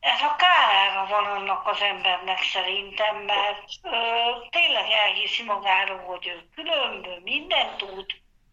[0.00, 3.98] Ez a kárára van annak az embernek szerintem, mert ö,
[4.50, 8.06] tényleg elhiszi magáról, hogy ő különböző, mindent tud,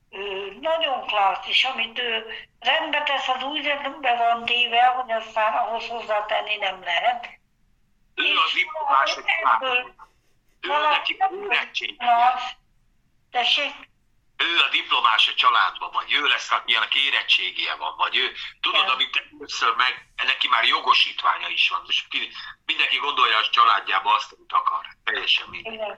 [0.09, 2.25] ő nagyon klassz, és amit ő
[2.59, 7.29] rendbe tesz, az úgy rendbe van téve, hogy aztán ahhoz hozzátenni nem lehet.
[8.15, 9.23] Ő az diplomás, hogy
[10.61, 11.97] ő neki
[13.31, 13.73] tessék,
[14.37, 18.25] ő a diplomás a családban, vagy ő lesz, aki ilyenek érettségije van, vagy ő,
[18.61, 18.93] tudod, Igen.
[18.93, 19.93] amit először meg,
[20.25, 21.81] neki már jogosítványa is van.
[21.85, 22.31] Most ki-
[22.65, 24.85] mindenki gondolja a családjába azt, amit akar.
[25.03, 25.73] Teljesen mindegy.
[25.73, 25.97] igen,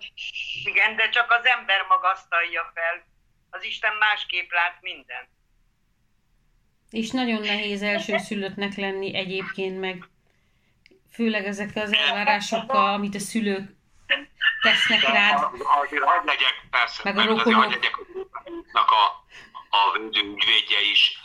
[0.63, 3.05] Igen, de csak az ember magasztalja fel.
[3.49, 5.29] Az Isten másképp lát mindent.
[6.89, 10.09] És nagyon nehéz elsőszülöttnek lenni egyébként meg,
[11.13, 13.69] főleg ezekkel az elvárásokkal, amit a szülők
[14.61, 15.47] tesznek rád.
[15.81, 17.59] Azért hagyd legyek, persze, Meg a azért rokonok.
[17.59, 17.97] hagyd legyek
[18.73, 19.23] a, a,
[19.69, 21.19] a védő ügyvédje is.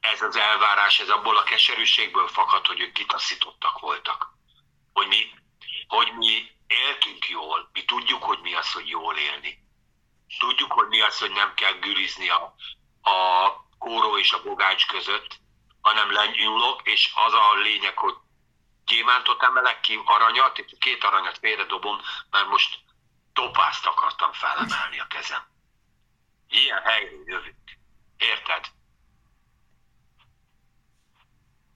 [0.00, 4.26] Ez az elvárás, ez abból a keserűségből fakad, hogy ők kitaszítottak voltak.
[4.92, 5.30] Hogy mi,
[5.86, 9.58] hogy mi éltünk jól, mi tudjuk, hogy mi az, hogy jól élni.
[10.38, 12.54] Tudjuk, hogy mi az, hogy nem kell gürizni a,
[13.10, 15.40] a kóró és a bogács között,
[15.80, 18.14] hanem lenyúlok, és az a lényeg, hogy
[18.84, 22.78] gyémántot emelek ki, aranyat, és két aranyat félredobom, mert most
[23.32, 25.46] topázt akartam felemelni a kezem.
[26.48, 27.78] Ilyen helyre jövünk.
[28.16, 28.64] Érted?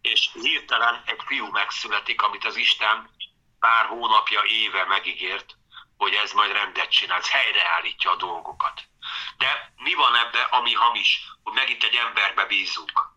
[0.00, 3.10] És hirtelen egy fiú megszületik, amit az Isten
[3.60, 5.56] pár hónapja, éve megígért,
[5.96, 8.82] hogy ez majd rendet csinál, ez helyreállítja a dolgokat.
[9.36, 13.14] De mi van ebbe, ami hamis, hogy megint egy emberbe bízunk?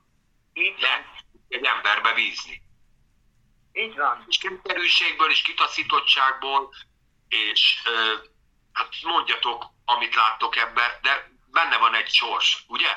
[0.53, 1.05] De van.
[1.47, 2.67] egy emberbe bízni
[3.79, 4.25] Így van.
[4.27, 6.73] és kényszerűségből és kitaszítottságból,
[7.29, 8.13] és ö,
[8.73, 12.89] hát mondjatok, amit láttok ebbe, de benne van egy sors, ugye?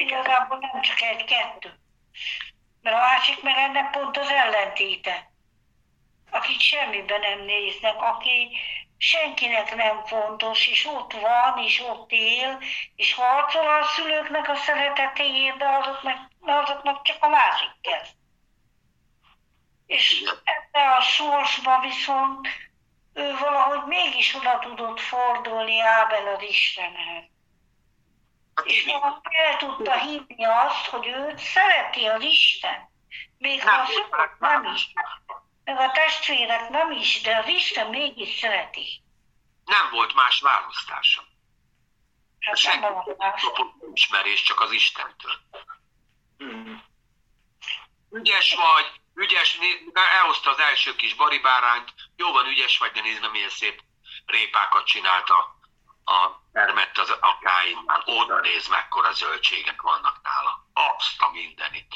[0.00, 1.78] igazából nem csak egy-kettő.
[2.82, 5.30] Mert a másik meg ennek pont az ellentéte.
[6.30, 8.56] Akik semmiben nem néznek, aki
[8.98, 12.62] senkinek nem fontos, és ott van, és ott él,
[12.96, 15.66] és harcol a szülőknek a szeretetéért, de
[16.40, 18.04] azoknak, azoknak csak a másik kell.
[19.86, 22.48] És ebbe a sorsba viszont
[23.12, 27.24] ő valahogy mégis oda tudott fordulni Ábel az Istenhez.
[28.54, 28.86] Hát És
[29.22, 32.88] el tudta hinni azt, hogy őt szereti az Isten.
[33.38, 34.92] Még ha a szülők nem is,
[35.64, 39.02] meg a testvérek nem is, de az Isten mégis szereti.
[39.64, 41.24] nem volt más választásom.
[42.40, 42.86] Hát Senki
[43.18, 43.34] nem
[43.92, 45.32] ismerés, csak az Istentől.
[46.44, 46.74] Mm.
[48.10, 49.58] Ügyes vagy, ügyes,
[49.94, 53.82] elhozta az első kis baribárányt, jó van, ügyes vagy, de nézd, meg, milyen szép
[54.26, 55.58] répákat csinálta
[56.04, 58.02] a termett az a káinnál.
[58.04, 60.68] Oda néz, mekkora zöldségek vannak nála.
[60.72, 61.94] Azt a mindenit.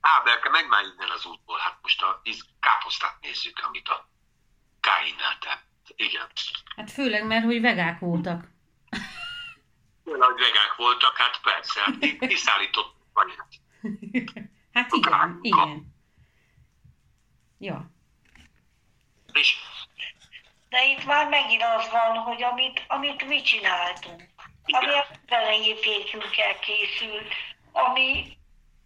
[0.00, 1.58] Ábelke, menj már innen az útból.
[1.58, 2.22] Hát most a
[2.60, 4.08] káposztát nézzük, amit a
[4.80, 5.66] káinnál tett.
[5.96, 6.26] Igen.
[6.76, 8.44] Hát főleg, mert hogy vegák voltak.
[10.16, 13.32] Nagy vegák voltak, hát persze, hát ki- kiszállított vagy.
[14.72, 15.94] Hát igen, igen.
[17.58, 17.90] Ja.
[19.32, 19.56] És
[20.68, 24.22] De itt már megint az van, hogy amit, amit mi csináltunk,
[24.64, 24.98] ami Igen.
[24.98, 27.32] az elején fékünkkel készült,
[27.72, 28.38] ami,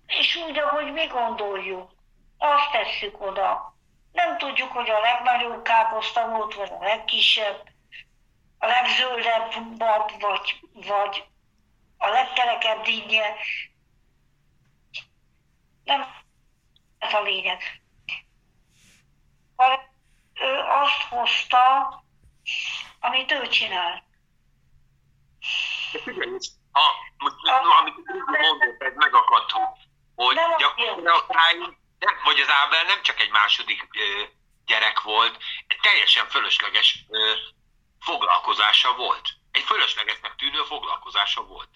[0.06, 1.90] és úgy, ahogy mi gondoljuk,
[2.38, 3.76] azt tesszük oda.
[4.12, 7.68] Nem tudjuk, hogy a legnagyobb káposzta volt, vagy a legkisebb,
[8.62, 11.24] a legzöldebb bab, vagy, vagy
[11.98, 13.36] a legkerekebb dinnye.
[15.84, 16.06] Nem
[16.98, 17.82] ez a lényeg.
[19.56, 19.80] Hanem
[20.34, 22.04] ő azt hozta,
[23.00, 24.04] amit ő csinál.
[25.92, 26.36] De figyelj,
[26.72, 26.80] a,
[27.16, 27.36] most,
[27.80, 29.52] amit mondott, ez megakadt,
[30.14, 31.76] hogy gyakorlatilag
[32.24, 34.22] vagy az Ábel nem csak egy második ö,
[34.66, 37.32] gyerek volt, egy teljesen fölösleges ö,
[38.02, 39.28] foglalkozása volt.
[39.50, 41.68] Egy fölöslegesnek tűnő foglalkozása volt.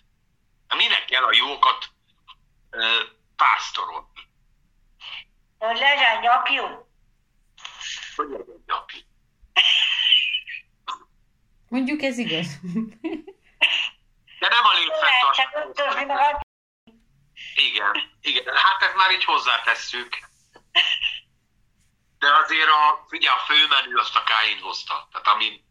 [0.76, 1.88] Minek kell a jókat
[2.70, 3.02] ö,
[3.36, 4.06] pásztorolni?
[5.58, 6.64] Hogy legyen nyapjú.
[8.16, 9.06] Hogy legyen napi?
[11.68, 12.46] Mondjuk ez igaz.
[14.40, 15.48] De nem a létfenntartás.
[15.54, 16.44] ötözni, meg
[18.20, 20.18] Igen, hát ezt már így hozzátesszük.
[22.18, 25.08] De azért a, figyelj, a főmenü azt a Káin hozta.
[25.12, 25.64] Tehát ami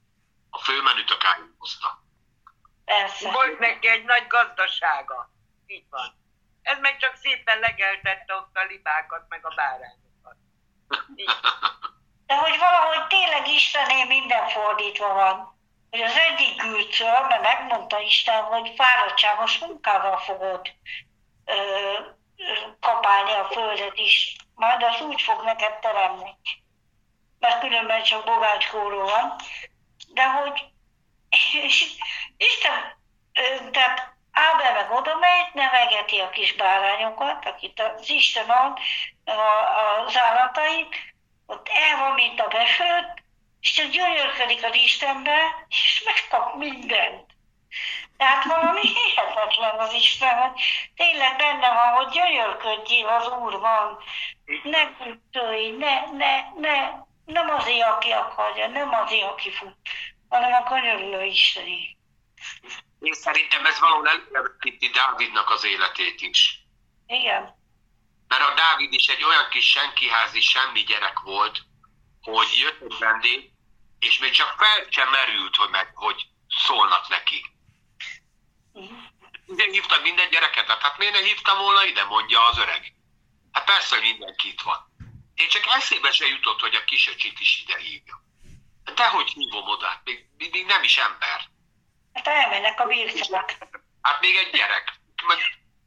[0.56, 2.04] a főmenüt a Káin hozta.
[2.86, 3.32] Persze.
[3.32, 5.30] Volt neki egy nagy gazdasága.
[5.68, 6.24] Így van.
[6.62, 10.36] Ez meg csak szépen legeltette ott a libákat, meg a bárányokat.
[11.15, 11.30] Így.
[12.26, 15.60] De hogy valahogy tényleg Istené minden fordítva van.
[15.89, 20.72] Hogy az egyik gülcöl, mert megmondta Isten, hogy fáradtságos munkával fogod
[21.46, 21.54] ö,
[22.38, 24.36] ö, kapálni a földet is.
[24.56, 26.38] Majd az úgy fog neked teremni.
[27.39, 29.36] Mert különben csak bogácskóról van.
[30.15, 30.63] De hogy
[32.38, 32.97] Isten,
[33.71, 38.80] tehát Ábel meg oda megy, nevegeti a kis bárányokat, akit az Isten ad,
[39.25, 39.41] a,
[40.06, 40.95] az állatait,
[41.45, 43.23] ott el van, mint a befőtt,
[43.62, 47.25] és csak gyönyörködik az Istenbe, és megkap mindent.
[48.17, 50.62] Tehát valami hihetetlen az Isten, hogy
[50.95, 53.97] tényleg benne van, hogy gyönyörködjél az Úrban.
[54.63, 56.89] Ne güttölj, ne, ne, ne,
[57.25, 59.75] nem azért, aki akarja, nem azért, aki fut,
[60.36, 61.98] hanem a könyörülő Isteni.
[63.00, 66.60] Én szerintem ez valahol előrevetíti Dávidnak az életét is.
[67.08, 67.63] Igen.
[68.28, 71.62] Mert a Dávid is egy olyan kis senkiházi semmi gyerek volt,
[72.21, 73.50] hogy jött egy vendég,
[74.00, 77.45] és még csak fel sem merült, hogy, meg, hogy szólnak neki.
[79.48, 80.67] Ide hívtad minden gyereket?
[80.67, 82.93] Hát, hát miért ne hívtam volna ide, mondja az öreg.
[83.52, 84.93] Hát persze, hogy mindenki itt van.
[85.36, 88.24] Én csak eszébe se jutott, hogy a kisöcsit is ide hívja.
[88.93, 91.50] Dehogy hívom oda, még, még nem is ember.
[92.13, 93.58] Hát elmennek a birkák.
[94.02, 95.00] Hát még egy gyerek.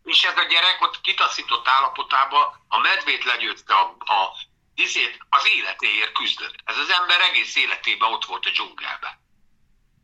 [0.05, 4.37] És ez a gyerek ott kitaszított állapotában a medvét legyőzte a, a
[4.75, 6.55] izét, az életéért küzdött.
[6.65, 9.27] Ez az ember egész életében ott volt a dzsungelben.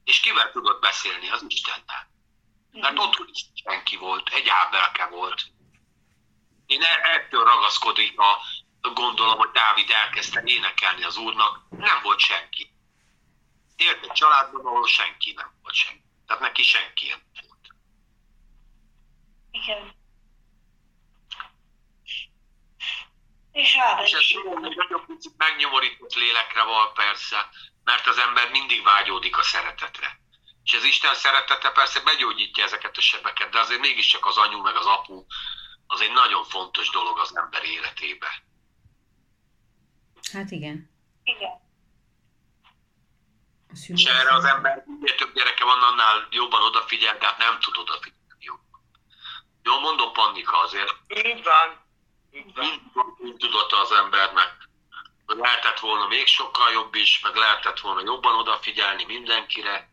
[0.05, 1.31] És kivel tudott beszélni?
[1.31, 2.09] Az Istennel.
[2.73, 5.43] Mert ott is senki volt, egy ábelke volt.
[6.67, 8.39] Én e- ettől ragaszkodik a
[8.93, 12.74] gondolom, hogy Dávid elkezdte énekelni az úrnak, nem volt senki.
[13.77, 16.03] Élt egy családban, ahol senki nem volt senki.
[16.27, 17.67] Tehát neki senki nem volt.
[19.51, 19.95] Igen.
[23.53, 24.35] És Ábel És ez is.
[24.35, 27.49] egy nagyon picit megnyomorított lélekre van persze,
[27.85, 30.21] mert az ember mindig vágyódik a szeretetre.
[30.65, 34.77] És az Isten szeretete persze begyógyítja ezeket a sebeket, de azért mégiscsak az anyu meg
[34.77, 35.25] az apu
[35.87, 38.43] az egy nagyon fontos dolog az ember életébe.
[40.33, 40.91] Hát igen.
[41.23, 41.63] Igen.
[43.75, 47.61] A És erre az ember minél több gyereke van, annál jobban odafigyel, de hát nem
[47.61, 48.81] tud odafigyelni jobban.
[49.63, 51.83] Jól mondom, Pannika, azért Így van.
[52.31, 53.17] Így van.
[53.19, 54.69] mind, tudott az embernek,
[55.27, 59.93] lehetett volna még sokkal jobb is, meg lehetett volna jobban odafigyelni mindenkire.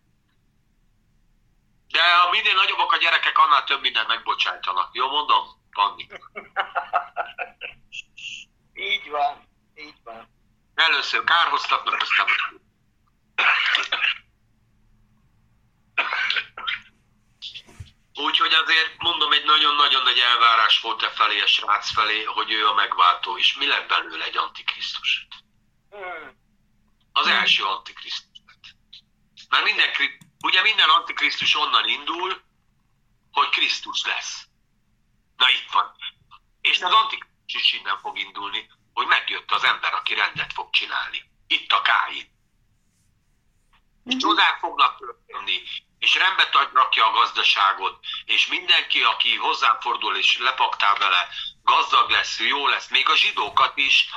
[1.88, 4.90] De ha minél nagyobbak a gyerekek, annál több mindent megbocsájtanak.
[4.94, 6.08] Jó mondom, Panni?
[8.74, 9.48] Így van.
[9.76, 10.30] Így van.
[10.76, 12.28] Először kárhoztatnak, aztán...
[18.52, 22.68] Úgyhogy azért mondom, egy nagyon-nagyon nagy elvárás volt e felé, a srác felé, hogy ő
[22.68, 25.28] a megváltó, és mi lett belőle egy antikrisztus?
[27.12, 28.40] Az első antikrisztus.
[29.50, 29.90] Mert minden,
[30.44, 32.42] ugye minden antikrisztus onnan indul,
[33.32, 34.48] hogy Krisztus lesz.
[35.38, 35.96] Na itt van.
[36.62, 41.32] És az antikrisztus is innen fog indulni, hogy megjött az ember, aki rendet fog csinálni.
[41.48, 42.32] Itt a Káin.
[44.06, 45.62] És csodák fognak történni,
[46.00, 51.28] és rendbe rakja a gazdaságot, és mindenki, aki hozzám fordul és lepaktál vele,
[51.64, 54.10] gazdag lesz, jó lesz, még a zsidókat is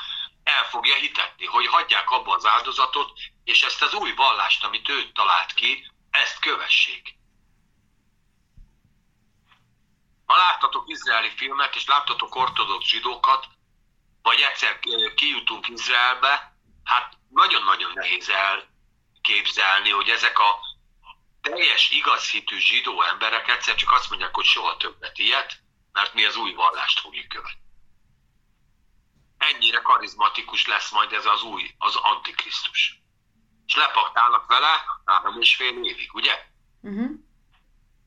[0.45, 3.13] el fogja hitetni, hogy hagyják abba az áldozatot,
[3.45, 7.17] és ezt az új vallást, amit ő talált ki, ezt kövessék.
[10.27, 13.47] Ha láttatok izraeli filmet, és láttatok ortodox zsidókat,
[14.23, 14.79] vagy egyszer
[15.15, 18.29] kijutunk Izraelbe, hát nagyon-nagyon nehéz
[19.25, 20.59] elképzelni, hogy ezek a
[21.41, 25.53] teljes igaz hitű zsidó emberek egyszer csak azt mondják, hogy soha többet ilyet,
[25.93, 27.63] mert mi az új vallást fogjuk követni.
[29.39, 32.99] Ennyire karizmatikus lesz majd ez az új, az antikrisztus.
[33.67, 36.47] És lepaktálnak vele három és fél évig, ugye?
[36.81, 37.11] Uh-huh.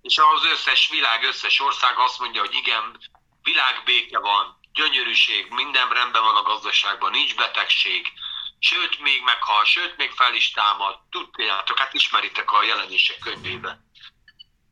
[0.02, 3.00] És az összes világ, összes ország azt mondja, hogy igen,
[3.42, 8.12] világbéke van, gyönyörűség, minden rendben van a gazdaságban, nincs betegség,
[8.60, 11.00] sőt még meghal, sőt még fel is támad.
[11.10, 13.92] Tudjátok, hát ismeritek a jelenések könyvében.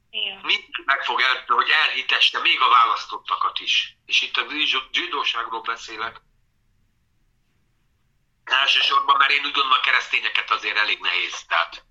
[0.09, 0.39] Igen.
[0.43, 3.95] Mit meg fog el, hogy elhitesse még a választottakat is.
[4.05, 6.21] És itt a zsidó- zsidóságról beszélek.
[8.43, 11.45] Elsősorban, mert én úgy gondolom a keresztényeket azért elég nehéz.
[11.45, 11.85] Tehát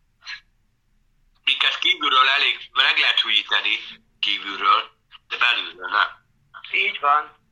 [1.44, 3.78] minket kívülről elég meg lehet hülyíteni
[4.20, 4.90] kívülről,
[5.28, 6.08] de belülről nem.
[6.72, 7.42] Így van.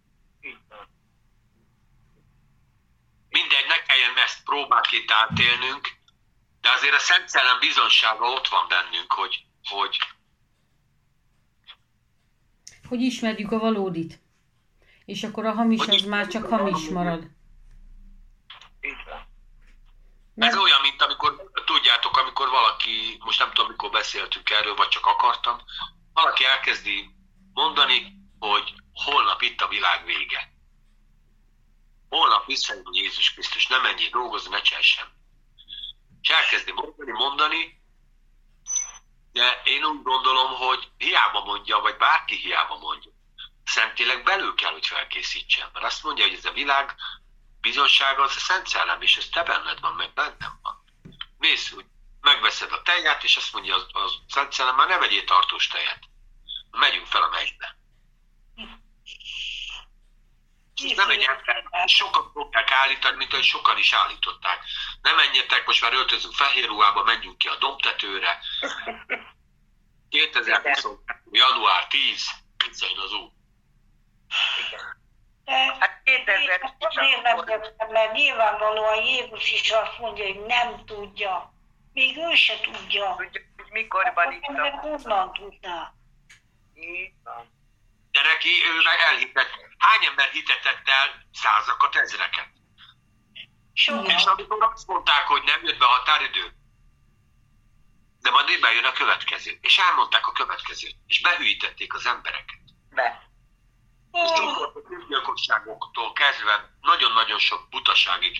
[3.32, 5.88] Mindegy, ne kelljen ezt próbálként átélnünk,
[6.60, 9.98] de azért a Szent Szellem bizonsága ott van bennünk, hogy, hogy,
[12.88, 14.20] Hogy ismerjük a valódit.
[15.04, 17.30] És akkor a hamis Hogy az már csak hamis marad.
[20.36, 25.06] Ez olyan, mint amikor, tudjátok, amikor valaki, most nem tudom, mikor beszéltünk erről, vagy csak
[25.06, 25.58] akartam,
[26.12, 27.10] valaki elkezdi
[27.52, 30.51] mondani, hogy holnap itt a világ vége.
[32.12, 35.14] Holnap visszajön Jézus Krisztus, ne menjél dolgozni, ne csinálj semmit.
[36.20, 37.82] És elkezdi mondani, mondani,
[39.32, 43.10] de én úgy gondolom, hogy hiába mondja, vagy bárki hiába mondja.
[43.64, 45.70] Szentileg belül kell, hogy felkészítsen.
[45.72, 46.94] Mert azt mondja, hogy ez a világ
[47.60, 50.84] bizonsága az a Szent Szellem, és ez te benned van, meg bennem van.
[51.38, 51.86] Mész, úgy
[52.20, 56.00] megveszed a tejet, és azt mondja az, az Szent Szellem, már ne vegyél tartós tejet.
[56.70, 57.76] Megyünk fel a mennybe.
[60.71, 61.28] És ez nem egy.
[61.86, 64.58] Sokan fogják állítani, mint ahogy sokan is állították.
[65.02, 68.38] Nem menjetek, most már öltözünk fehér ruhába, menjünk ki a dombtetőre.
[70.08, 70.86] 2020.
[71.30, 72.26] január 10,
[72.66, 73.32] visszajön az út.
[75.78, 81.52] Hát 2000 én azért nem értem, mert nyilvánvalóan Jézus is azt mondja, hogy nem tudja.
[81.92, 83.12] Még ő se tudja.
[83.12, 84.76] Hogy mikor van itt Akkor meg a...
[84.76, 85.94] honnan tudná?
[86.74, 87.60] Így van.
[88.12, 88.80] De neki ő
[89.32, 89.46] meg.
[89.78, 92.48] Hány ember hitetett el százakat, ezreket?
[93.72, 94.10] Sokan.
[94.10, 96.54] És amikor azt mondták, hogy nem jött be a határidő,
[98.20, 99.58] de majd itt bejön a következő.
[99.60, 100.96] És elmondták a következőt.
[101.06, 102.60] És behűítették az embereket.
[102.90, 103.30] Be.
[104.12, 108.36] És Ó, akkor a tűzgyilkosságoktól kezdve nagyon-nagyon sok butaságig.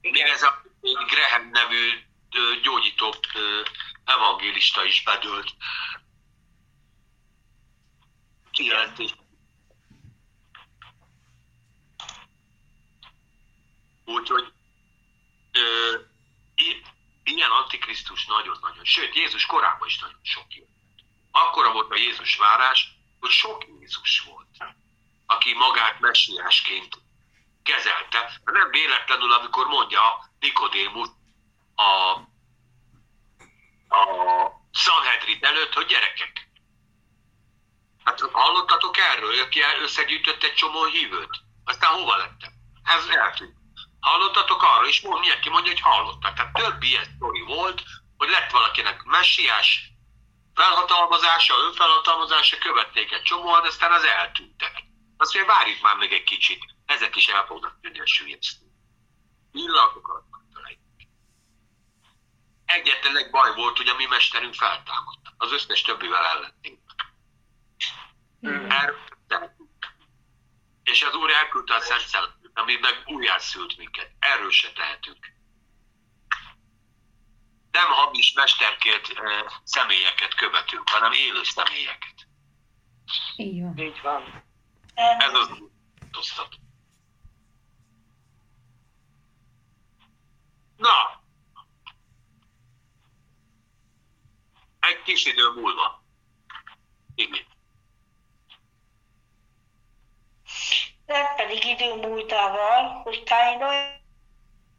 [0.00, 0.30] Még Igen.
[0.30, 2.08] ez a Graham nevű
[2.62, 3.14] gyógyító
[4.04, 5.50] evangélista is bedőlt.
[8.60, 9.14] Kijelentés.
[14.04, 14.52] Úgyhogy
[15.52, 15.96] ö,
[17.22, 20.68] ilyen antikrisztus nagyon-nagyon, sőt Jézus korában is nagyon sok jött.
[21.30, 22.88] Akkora volt a Jézus várás,
[23.20, 24.74] hogy sok Jézus volt,
[25.26, 26.98] aki magát messiásként
[27.62, 28.40] kezelte.
[28.44, 31.08] Nem véletlenül, amikor mondja Nikodémus
[31.74, 32.10] a,
[33.96, 34.04] a
[34.72, 36.49] Sanhedrin előtt, hogy gyerekek,
[38.04, 41.40] hát hallottatok erről, aki összegyűjtött egy csomó hívőt?
[41.64, 42.52] Aztán hova lettem?
[42.84, 43.58] Ez eltűnt.
[44.00, 46.34] Hallottatok arról, és mond, mindenki mondja, hogy hallottak.
[46.34, 47.82] Tehát több ilyen sztori volt,
[48.16, 49.90] hogy lett valakinek messiás
[50.54, 54.72] felhatalmazása, önfelhatalmazása, követték egy csomóan, aztán az eltűntek.
[55.16, 58.08] Azt mondja, várjuk már még egy kicsit, ezek is el fognak tűnni a.
[59.52, 60.30] Pillanatok alatt
[62.70, 65.26] Egyetlen egy baj volt, hogy a mi mesterünk feltámadt.
[65.36, 66.79] Az összes többivel ellentétben.
[68.40, 69.94] Tehetünk.
[70.82, 74.10] És az Úr elküldte a Szent Szellemet, ami meg újjászült minket.
[74.18, 75.32] Erről se tehetünk.
[77.70, 82.26] Nem hamis mesterkért eh, személyeket követünk, hanem élő személyeket.
[83.36, 83.78] Így van.
[83.78, 84.44] Így van.
[84.94, 85.70] Ez az
[86.10, 86.58] változtat.
[90.76, 91.22] Na,
[94.80, 96.04] egy kis idő múlva.
[97.14, 97.46] Igen.
[101.10, 103.62] Lett pedig idő múltával, hogy Káin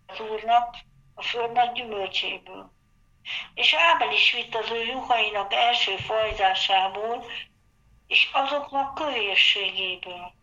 [0.06, 0.76] az úrnak
[1.16, 2.72] a föld nagy gyümölcséből.
[3.54, 7.26] És Ábel is vitt az ő juhainak első fajzásából,
[8.08, 10.34] és azoknak kövérségéből.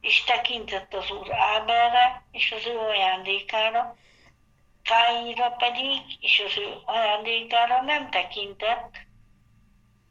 [0.00, 3.96] És tekintett az úr Ábelre, és az ő ajándékára,
[4.82, 8.96] Káinra pedig, és az ő ajándékára nem tekintett,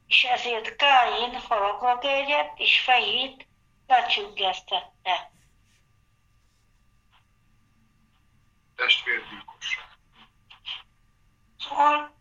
[0.07, 3.47] és ezért Káin haragra gerjedt, és fejét
[3.93, 5.31] lecsüggesztette.
[8.75, 9.87] Testvérgyilkosság.
[11.57, 12.15] Szóval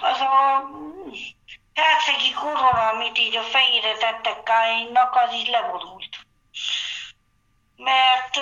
[0.00, 0.68] az a
[1.74, 6.16] hercegi korona, amit így a fejére tettek Káinnak, az így leborult.
[7.76, 8.40] Mert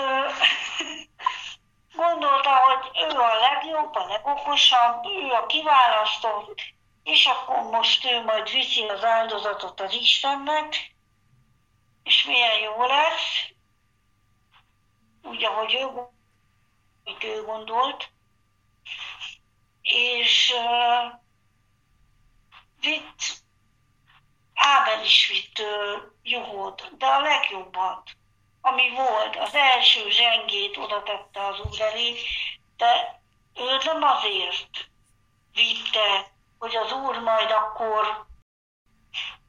[1.95, 6.63] gondolta, hogy ő a legjobb, a legokosabb, ő a kiválasztott,
[7.05, 10.95] és akkor most ő majd viszi az áldozatot az Istennek,
[12.03, 13.49] és milyen jó lesz,
[15.23, 15.85] úgy, ahogy ő,
[17.05, 18.11] amit ő gondolt,
[19.83, 21.21] és uh,
[22.81, 23.43] vitt,
[24.55, 28.11] Ábel is vitt uh, juhot, de a legjobbat,
[28.61, 32.17] ami volt, az első zsengét oda tette az úr elé,
[32.77, 33.21] de
[33.55, 34.89] ő nem azért
[35.53, 36.34] vitte,
[36.65, 38.27] hogy az úr majd akkor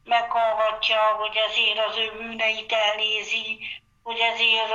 [0.03, 3.59] meghallgatja, hogy ezért az ő bűneit elnézi,
[4.03, 4.71] hogy ezért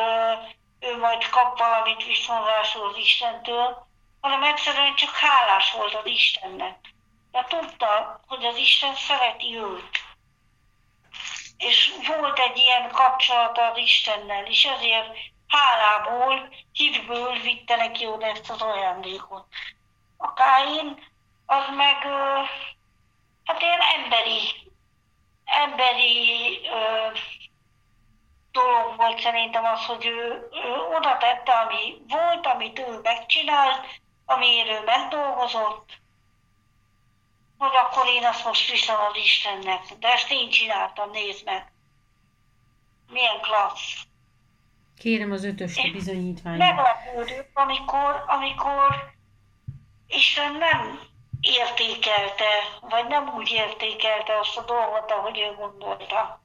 [0.80, 3.86] ő majd kap valamit viszonzásul az Istentől,
[4.20, 6.78] hanem egyszerűen csak hálás volt az Istennek.
[7.30, 9.98] De tudta, hogy az Isten szereti őt.
[11.56, 15.16] És volt egy ilyen kapcsolata az Istennel, és ezért
[15.48, 19.46] hálából, hitből vitte neki oda ezt az ajándékot.
[20.16, 21.09] A Káin
[21.50, 21.96] az meg
[23.44, 24.38] hát ilyen emberi,
[25.44, 26.60] emberi
[28.52, 33.86] dolog volt szerintem az, hogy ő, ő oda tette, ami volt, amit ő megcsinált,
[34.24, 35.98] amiért ő megdolgozott,
[37.58, 39.82] hogy akkor én azt most viszem az Istennek.
[39.98, 41.72] De ezt én csináltam, nézd meg.
[43.08, 44.02] Milyen klassz.
[44.98, 46.58] Kérem az ötös bizonyítványt.
[46.58, 49.12] Meglepődök, amikor, amikor
[50.06, 51.09] Isten nem
[51.40, 56.42] értékelte, vagy nem úgy értékelte azt a dolgot, ahogy ő gondolta.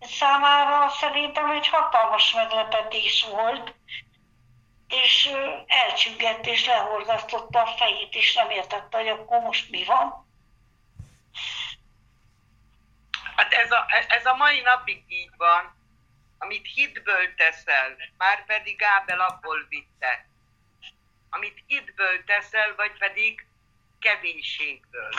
[0.00, 3.74] Számára szerintem egy hatalmas meglepetés volt,
[4.88, 5.30] és
[5.66, 10.26] elcsüggett és lehorgasztotta a fejét, és nem értette, hogy akkor most mi van.
[13.36, 15.76] Hát ez a, ez a mai napig így van,
[16.38, 20.26] amit hitből teszel, már pedig Ábel abból vitte.
[21.30, 23.47] Amit hitből teszel, vagy pedig
[23.98, 25.10] kevénységből.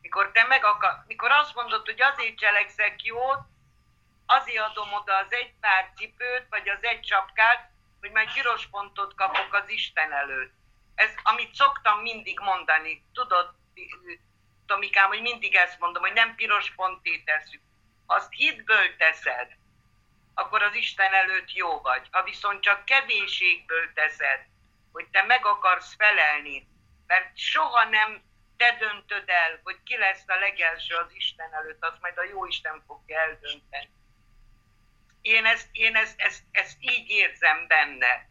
[0.00, 3.40] Mikor te meg akar, mikor azt mondod, hogy azért cselekszek jót,
[4.26, 7.70] azért adom oda az egy pár cipőt, vagy az egy csapkát,
[8.00, 10.52] hogy majd piros pontot kapok az Isten előtt.
[10.94, 13.54] Ez, amit szoktam mindig mondani, tudod,
[14.66, 17.62] Tomikám, hogy mindig ezt mondom, hogy nem piros ponté teszünk.
[18.06, 19.56] Azt hitből teszed,
[20.34, 22.08] akkor az Isten előtt jó vagy.
[22.10, 24.46] Ha viszont csak kevénységből teszed,
[24.92, 26.66] hogy te meg akarsz felelni,
[27.06, 28.22] mert soha nem
[28.56, 32.46] te döntöd el, hogy ki lesz a legelső az Isten előtt, azt majd a jó
[32.46, 33.90] Isten fogja eldönteni.
[35.20, 38.28] Én ezt, én ezt, ezt, ezt így érzem benne.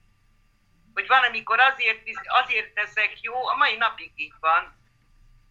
[0.94, 4.82] Hogy van, amikor azért, azért teszek jó, a mai napig így van,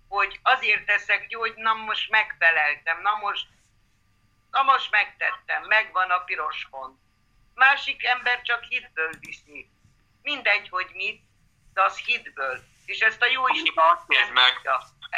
[0.08, 3.46] hogy azért teszek jó, hogy na most megfeleltem, na most,
[4.50, 7.00] na most megtettem, megvan a piros pont.
[7.54, 9.70] Másik ember csak hitből viszi.
[10.22, 11.22] Mindegy, hogy mit,
[11.72, 12.71] de az hitből.
[12.92, 14.68] És ezt a jó is azt érd meg,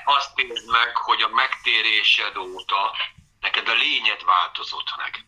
[0.05, 2.97] azt érd meg, hogy a megtérésed óta
[3.41, 5.27] neked a lényed változott meg.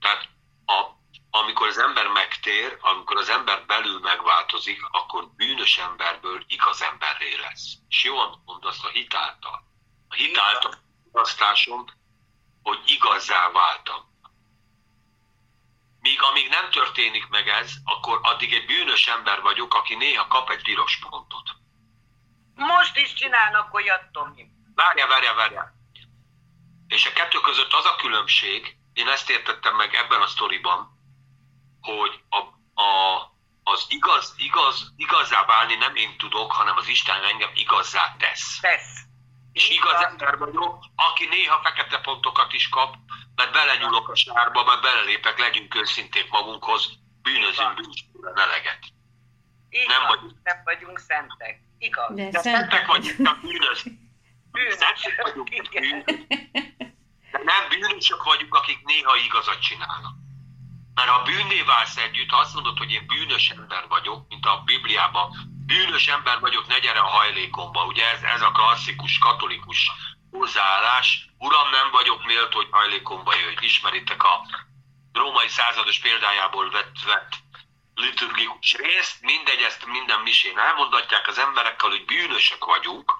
[0.00, 0.28] Tehát
[0.66, 0.84] a,
[1.30, 7.74] amikor az ember megtér, amikor az ember belül megváltozik, akkor bűnös emberből igaz emberré lesz.
[7.88, 9.64] És jól mondasz a hitáltal.
[10.08, 10.74] A hitáltal
[11.12, 11.84] választásom,
[12.62, 14.13] hogy igazzá váltam.
[16.08, 20.50] Míg amíg nem történik meg ez, akkor addig egy bűnös ember vagyok, aki néha kap
[20.50, 21.50] egy piros pontot.
[22.54, 24.46] Most is csinálnak olyat, Tomi.
[24.74, 25.74] Várja, várja, várja.
[26.86, 30.98] És a kettő között az a különbség, én ezt értettem meg ebben a sztoriban,
[31.80, 32.38] hogy a,
[32.82, 33.20] a,
[33.62, 38.58] az igaz, igaz, igazá válni nem én tudok, hanem az Isten engem igazzá tesz.
[38.60, 39.04] Tesz.
[39.54, 42.96] És igaz ember vagyok, aki néha fekete pontokat is kap,
[43.34, 46.92] mert belenyúlok a sárba, mert belelépek, legyünk őszinték magunkhoz,
[47.22, 48.78] bűnözünk bűnözően eleget.
[49.68, 50.36] Igaz, nem vagyunk.
[50.42, 51.60] Nem vagyunk szentek.
[51.78, 52.14] Igaz.
[52.14, 53.84] De, De szentek vagyunk, nem bűnös.
[54.52, 56.04] Bűnösök vagyunk, igen.
[57.32, 60.14] De nem bűnösök vagyunk, akik néha igazat csinálnak.
[60.94, 64.62] Mert ha bűnné válsz együtt, ha azt mondod, hogy én bűnös ember vagyok, mint a
[64.64, 67.84] Bibliában, bűnös ember vagyok, ne gyere a hajlékomba.
[67.84, 69.90] Ugye ez, ez a klasszikus katolikus
[70.30, 71.28] hozzáállás.
[71.38, 73.64] Uram, nem vagyok méltó, hogy hajlékomba jöjj.
[73.64, 74.46] Ismeritek a
[75.12, 77.32] római százados példájából vett, vett
[77.94, 79.20] liturgikus részt.
[79.20, 83.12] Mindegy, ezt minden misén elmondatják az emberekkel, hogy bűnösök vagyunk,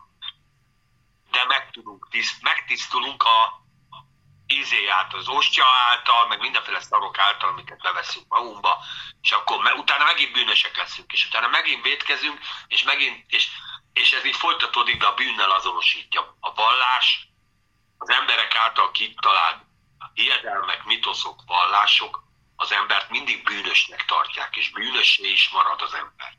[1.30, 3.63] de meg tudunk, tiszt, megtisztulunk a
[4.46, 8.84] ízé át az ostya által, meg mindenféle szarok által, amiket beveszünk magunkba,
[9.20, 13.48] és akkor me, utána megint bűnösek leszünk, és utána megint vétkezünk, és megint, és,
[13.92, 16.36] és ez így folytatódik, de a bűnnel azonosítja.
[16.40, 17.28] A vallás,
[17.98, 19.62] az emberek által kitalált
[20.14, 22.22] hiedelmek, mitoszok, vallások
[22.56, 26.36] az embert mindig bűnösnek tartják, és bűnössé is marad az ember.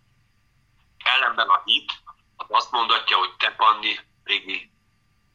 [0.98, 1.94] Ellenben a hit
[2.36, 4.72] az azt mondatja, hogy te Panni, Régi,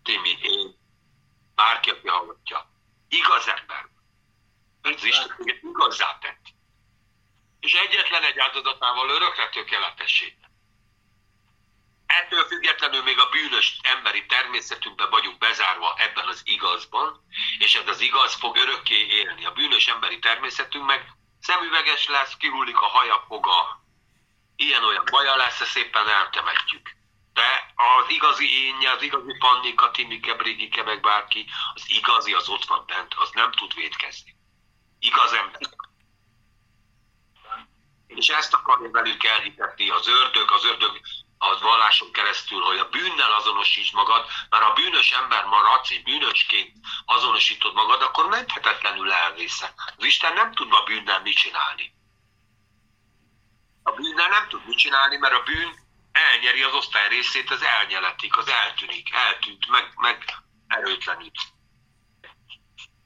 [0.03, 0.80] Timi, én,
[1.61, 2.71] bárki, aki hallgatja,
[3.09, 3.89] igaz ember.
[4.83, 6.45] Az Isten igazá tett.
[7.61, 10.37] És egyetlen egy áldozatával örökre tökéletessé
[12.07, 17.25] Ettől függetlenül még a bűnös emberi természetünkben vagyunk bezárva ebben az igazban,
[17.59, 19.45] és ez az igaz fog örökké élni.
[19.45, 23.85] A bűnös emberi természetünk meg szemüveges lesz, kihullik a haja foga,
[24.57, 27.00] ilyen-olyan baja lesz, szépen eltemetjük.
[27.33, 32.65] De az igazi énje, az igazi Pannika, Timike, Brigike, meg bárki, az igazi, az ott
[32.65, 34.37] van bent, az nem tud védkezni.
[34.99, 35.61] Igaz ember.
[38.07, 41.01] És ezt akarja velük elhitetni az ördög, az ördög
[41.43, 46.77] az valláson keresztül, hogy a bűnnel azonosíts magad, mert ha bűnös ember maradsz, és bűnösként
[47.05, 49.73] azonosítod magad, akkor menthetetlenül elvészek.
[49.97, 51.95] Az Isten nem tud ma bűnnel mit csinálni.
[53.83, 55.80] A bűnnel nem tud mit csinálni, mert a bűn
[56.13, 60.25] elnyeri az osztály részét, az elnyeletik, az eltűnik, eltűnt, meg, meg
[60.67, 61.39] erőtlenít.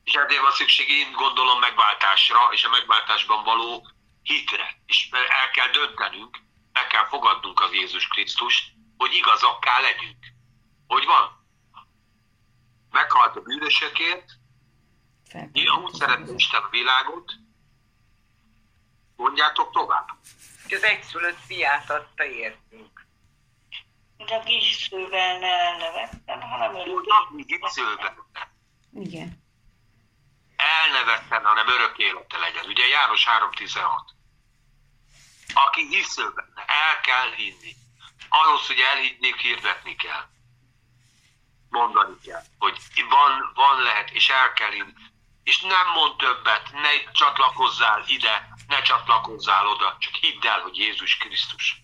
[0.05, 3.89] És ezért van szükség, én gondolom megváltásra, és a megváltásban való
[4.23, 4.77] hitre.
[4.87, 6.39] És el kell döntenünk,
[6.73, 10.25] meg kell fogadnunk az Jézus Krisztust, hogy igazakká legyünk.
[10.87, 11.47] Hogy van?
[12.91, 14.25] Meghalt a bűnösökért,
[15.85, 17.33] úgy szeretne Isten a világot,
[19.17, 20.09] mondjátok tovább.
[20.63, 22.94] Hogy az egyszülött fiát adta értünk.
[24.17, 27.05] De a kis szővel ne elnevettem, hanem örök
[27.69, 28.17] szővel.
[28.93, 29.43] Igen.
[30.57, 32.65] Elnevettem, hanem örök élete legyen.
[32.67, 33.83] Ugye János 3.16.
[35.55, 37.73] Aki hisző benne, el kell hinni.
[38.29, 40.27] Ahhoz, hogy elhinnék, hirdetni kell.
[41.69, 44.93] Mondani kell, hogy van, van lehet, és el kell hinni.
[45.43, 51.17] És nem mond többet, ne csatlakozzál ide, ne csatlakozzál oda, csak hidd el, hogy Jézus
[51.17, 51.84] Krisztus.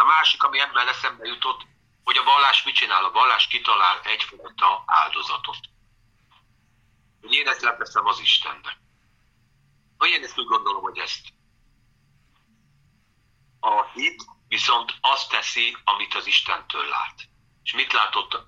[0.00, 1.66] A másik, ami ebben eszembe jutott,
[2.04, 3.04] hogy a vallás mit csinál?
[3.04, 5.58] A vallás kitalál egyfajta áldozatot.
[7.20, 8.78] Hogy én ezt leteszem az Istennek.
[9.98, 11.26] Na, én ezt úgy gondolom, hogy ezt.
[13.60, 17.28] A hit viszont azt teszi, amit az Istentől lát.
[17.62, 18.38] És mit látott?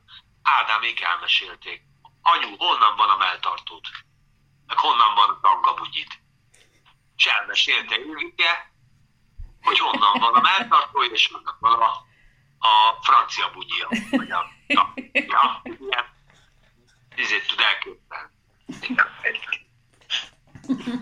[0.42, 1.82] Ádámék elmesélték.
[2.22, 3.84] Anyu, honnan van a melltartód?
[4.66, 6.20] Meg honnan van a tangabugyit?
[7.16, 8.71] És elmesélte Ülvike,
[9.62, 12.06] hogy honnan van a melltartó, és honnan van a,
[12.58, 13.88] a francia bugyia.
[14.10, 16.04] Vagy a, ja, ja, ilyen,
[17.16, 18.30] ezért tud elképzelni.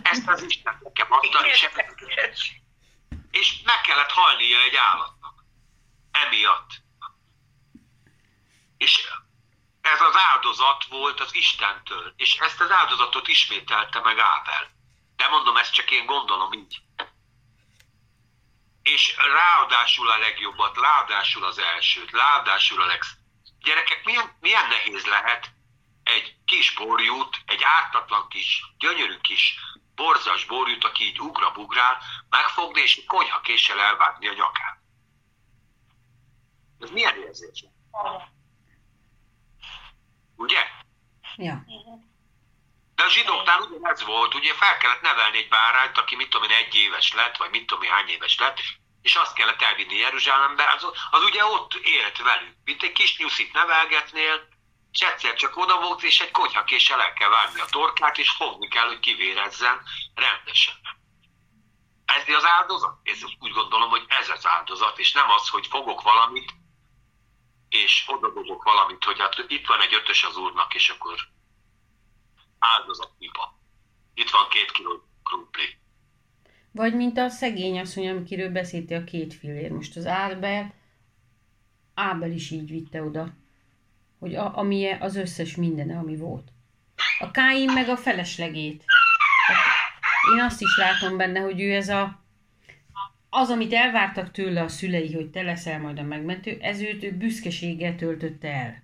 [0.02, 1.68] Ezt az Isten nekem adta, és,
[3.30, 5.44] és meg kellett halnia egy állatnak.
[6.10, 6.70] Emiatt.
[8.76, 9.08] És
[9.80, 14.70] ez az áldozat volt az Istentől, és ezt az áldozatot ismételte meg Ábel.
[15.16, 16.82] De mondom, ezt csak én gondolom így.
[18.82, 23.14] És ráadásul a legjobbat, ráadásul az elsőt, ráadásul a legsz...
[23.58, 25.52] Gyerekek, milyen, milyen nehéz lehet
[26.02, 29.58] egy kis borjút, egy ártatlan kis, gyönyörű kis
[29.94, 34.78] borzas borjút, aki így ugra-bugrál, megfogni és konyhakéssel elvágni a nyakát.
[36.78, 37.64] Ez milyen érzés?
[40.36, 40.66] Ugye?
[41.36, 41.64] Ja.
[43.00, 46.56] De a zsidóknál ugyanez volt, ugye fel kellett nevelni egy bárányt, aki mit tudom én
[46.56, 48.58] egy éves lett, vagy mit tudom én hány éves lett,
[49.02, 53.52] és azt kellett elvinni Jeruzsálembe, az, az ugye ott élt velük, mint egy kis nyuszit
[53.52, 54.48] nevelgetnél,
[54.92, 58.68] és egyszer csak oda volt, és egy konyhakéssel el kell vágni a torkát, és fogni
[58.68, 59.82] kell, hogy kivérezzen
[60.14, 60.74] rendesen.
[62.04, 62.98] Ez az áldozat?
[63.02, 66.52] Ez úgy gondolom, hogy ez az áldozat, és nem az, hogy fogok valamit,
[67.68, 68.32] és oda
[68.64, 71.16] valamit, hogy hát itt van egy ötös az úrnak, és akkor
[72.60, 73.58] áldozat pipa.
[74.14, 75.78] Itt van két kiló krumpli.
[76.72, 79.70] Vagy mint a szegény asszony, amikiről beszéltél a két fillér.
[79.70, 80.74] Most az Ábel,
[81.94, 83.38] Ábel is így vitte oda
[84.20, 86.48] hogy a, ami az összes mindene, ami volt.
[87.18, 88.84] A Káin meg a feleslegét.
[89.46, 92.18] Hát én azt is látom benne, hogy ő ez a
[93.32, 97.96] az, amit elvártak tőle a szülei, hogy te leszel majd a megmentő, ez őt büszkeséggel
[97.96, 98.82] töltötte el.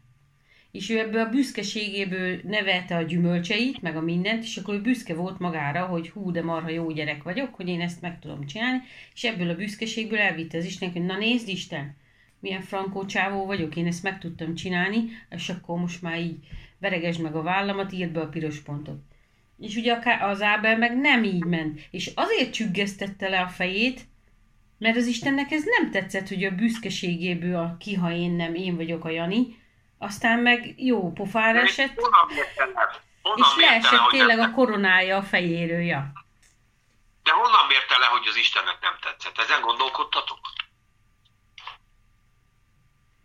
[0.77, 5.15] És ő ebből a büszkeségéből nevelte a gyümölcseit, meg a mindent, és akkor ő büszke
[5.15, 8.83] volt magára, hogy hú, de marha jó gyerek vagyok, hogy én ezt meg tudom csinálni,
[9.15, 11.97] és ebből a büszkeségből elvitte az Isten, hogy na nézd Isten,
[12.41, 16.37] milyen frankó csávó vagyok, én ezt meg tudtam csinálni, és akkor most már így
[16.79, 19.01] veregesd meg a vállamat, írd be a piros pontot.
[19.61, 24.01] És ugye az Ábel meg nem így ment, és azért csüggesztette le a fejét,
[24.79, 29.05] mert az Istennek ez nem tetszett, hogy a büszkeségéből a kiha én nem, én vagyok
[29.05, 29.65] a Jani,
[29.99, 32.01] aztán meg jó pofára esett,
[33.37, 36.13] és leesett tényleg a koronája a fejéről, ja.
[37.23, 39.39] De honnan mérte le, hogy az Istennek nem tetszett?
[39.39, 40.39] Ezen gondolkodtatok?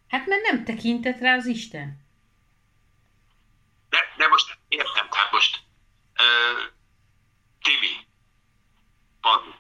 [0.08, 2.10] Hát mert nem tekintett rá az Isten.
[3.90, 5.60] De, de most értem, tehát most
[6.18, 6.62] uh,
[7.62, 8.08] Timi,
[9.22, 9.56] van.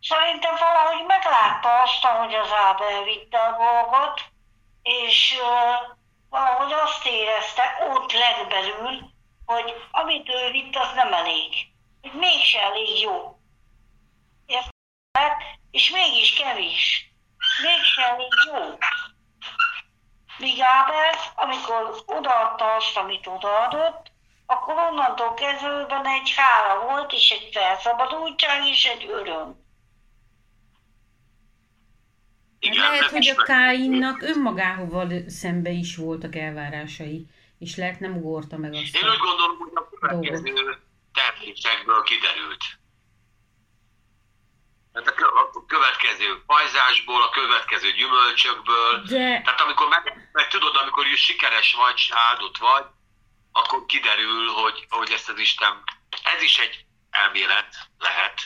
[0.00, 1.06] Szerintem valahogy
[1.62, 4.22] meglátta azt, hogy az Ábel vitte a dolgot,
[4.82, 5.34] és
[6.28, 9.10] valahogy azt érezte ott legbelül,
[9.46, 11.54] hogy amit ő vitt, az nem elég.
[12.02, 13.38] hogy mégse elég jó.
[14.46, 15.36] Érted?
[15.70, 17.10] És mégis kevés.
[17.62, 18.78] Mégse elég jó.
[20.38, 24.10] Míg Ábel, amikor odaadta azt, amit odaadott,
[24.46, 29.61] akkor onnantól kezdődőben egy hála volt, és egy felszabadultság, és egy öröm.
[32.64, 37.26] Igen, lehet, hogy a Káinnak önmagával szembe is voltak elvárásai,
[37.58, 38.96] és lehet nem ugorta meg azt.
[38.96, 40.78] Én úgy gondolom, hogy a következő
[41.12, 42.64] termésekből kiderült.
[44.92, 45.08] Tehát
[45.52, 49.02] a következő pajzásból, a következő gyümölcsökből.
[49.02, 49.40] De...
[49.44, 52.84] Tehát amikor meg, meg tudod, amikor is sikeres vagy, áldott vagy,
[53.52, 55.82] akkor kiderül, hogy, hogy ezt az Isten,
[56.34, 58.38] ez is egy elmélet lehet.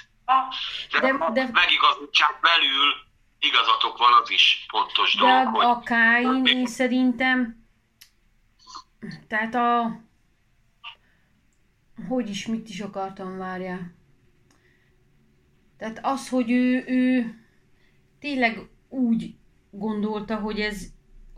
[0.91, 1.49] De, de, de...
[1.53, 3.06] megigazítság belül
[3.39, 5.59] igazatok van, az is pontos de dolog.
[5.59, 7.65] De a Káin, én szerintem,
[9.29, 10.01] tehát a,
[12.09, 13.95] hogy is, mit is akartam várjál.
[15.79, 17.35] Tehát az, hogy ő, ő
[18.21, 19.35] tényleg úgy
[19.71, 20.87] gondolta, hogy ez,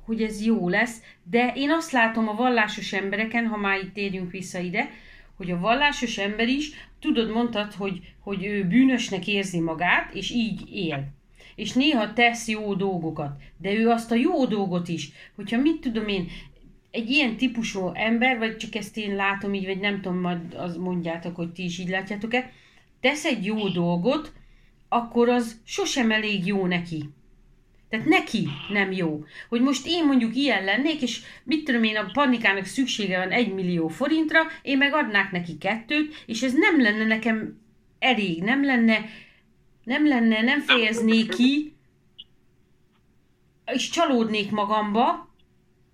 [0.05, 4.31] hogy ez jó lesz, de én azt látom a vallásos embereken, ha már itt térjünk
[4.31, 4.91] vissza ide,
[5.37, 6.71] hogy a vallásos ember is,
[7.01, 11.17] tudod, mondtad, hogy, hogy ő bűnösnek érzi magát, és így él.
[11.59, 16.09] És néha tesz jó dolgokat, de ő azt a jó dolgot is, hogyha mit tudom
[16.09, 16.29] én,
[16.91, 20.77] egy ilyen típusú ember, vagy csak ezt én látom így, vagy nem tudom, majd az
[20.77, 22.53] mondjátok, hogy ti is így látjátok-e,
[23.01, 24.33] tesz egy jó dolgot,
[24.89, 27.05] akkor az sosem elég jó neki.
[27.89, 29.25] Tehát neki nem jó.
[29.49, 33.55] Hogy most én mondjuk ilyen lennék, és mit tudom én, a panikának szüksége van egy
[33.55, 37.61] millió forintra, én meg adnák neki kettőt, és ez nem lenne nekem
[37.99, 39.05] elég, nem lenne,
[39.89, 41.75] nem lenne, nem fejeznék ki,
[43.73, 45.29] és csalódnék magamba,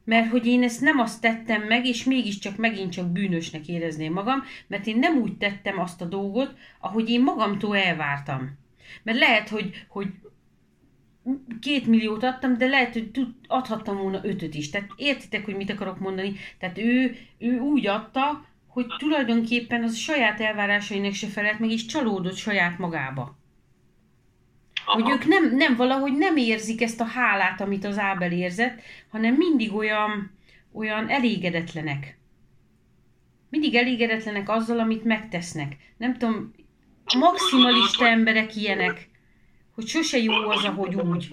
[0.04, 4.42] mert hogy én ezt nem azt tettem meg, és mégiscsak megint csak bűnösnek érezném magam,
[4.66, 8.58] mert én nem úgy tettem azt a dolgot, ahogy én magamtól elvártam.
[9.02, 10.08] Mert lehet, hogy, hogy
[11.60, 13.10] két milliót adtam, de lehet, hogy
[13.46, 14.70] adhattam volna ötöt is.
[14.70, 16.32] Tehát értitek, hogy mit akarok mondani?
[16.58, 22.36] Tehát ő, ő úgy adta, hogy tulajdonképpen az saját elvárásainak se felelt meg, és csalódott
[22.36, 23.42] saját magába.
[24.84, 25.02] Aha.
[25.02, 28.80] Hogy ők nem, nem valahogy nem érzik ezt a hálát, amit az Ábel érzett,
[29.10, 30.38] hanem mindig olyan,
[30.72, 32.18] olyan elégedetlenek.
[33.50, 35.76] Mindig elégedetlenek azzal, amit megtesznek.
[35.96, 36.54] Nem tudom,
[37.18, 39.08] maximalista emberek ilyenek,
[39.74, 41.28] hogy sose jó az, ahogy úgy.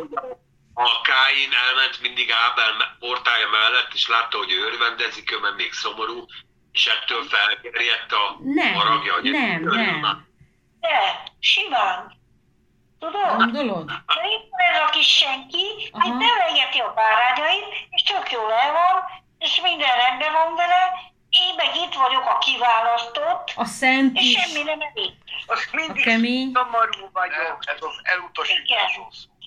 [0.74, 5.72] A Káin elment mindig Ábel portája mellett, és látta, hogy ő örvendezik, ő mert még
[5.72, 6.26] szomorú,
[6.72, 9.14] és ettől felgerjedt a nem, haragja.
[9.14, 10.02] Hogy nem, nem.
[10.80, 12.20] De, simán.
[13.02, 13.36] Tudod?
[13.38, 13.86] Gondolod?
[13.86, 16.08] De itt ez a kis senki, Aha.
[16.08, 18.96] itt nevelgeti a bárányait, és tök jól el van,
[19.38, 20.84] és minden rendben van vele,
[21.30, 24.42] én meg itt vagyok a kiválasztott, a szent és is.
[24.42, 25.12] semmi nem elég.
[25.46, 26.52] Az mindig a kemény.
[26.54, 27.48] szomorú vagyok.
[27.48, 29.38] Nem, ez az elutasításról szól.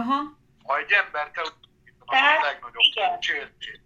[0.00, 0.18] Aha.
[0.64, 3.80] Ha egy embert elutasítanak, az a legnagyobb csérték.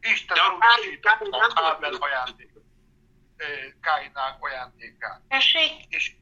[0.00, 2.62] Isten elutasította Ábel ajándékát,
[3.80, 5.20] Káinák ajándékát.
[5.88, 6.12] És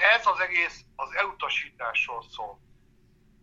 [0.00, 2.60] ez az egész az elutasításról szól.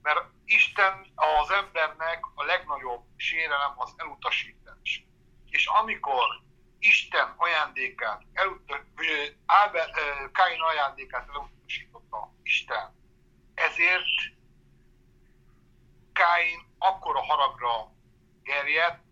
[0.02, 5.06] Mert Isten az embernek a legnagyobb sérelem az elutasítás.
[5.50, 6.42] És amikor
[6.80, 8.22] Isten ajándékát,
[10.32, 12.96] Káin ajándékát elutasította Isten,
[13.54, 14.06] ezért
[16.14, 17.92] Káin akkora haragra
[18.44, 19.04] gerjedt,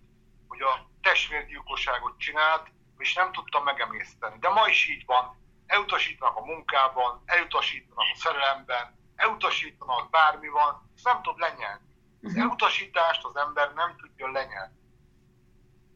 [0.47, 4.39] hogy a testvérgyilkosságot csinált, és nem tudta megemészteni.
[4.39, 5.42] De ma is így van,
[5.73, 11.87] elutasítanak a munkában, elutasítanak a szerelemben, elutasítanak bármi van, ezt nem tud lenyelni.
[12.21, 12.41] Az mhm.
[12.41, 14.73] elutasítást az ember nem tudja lenyelni.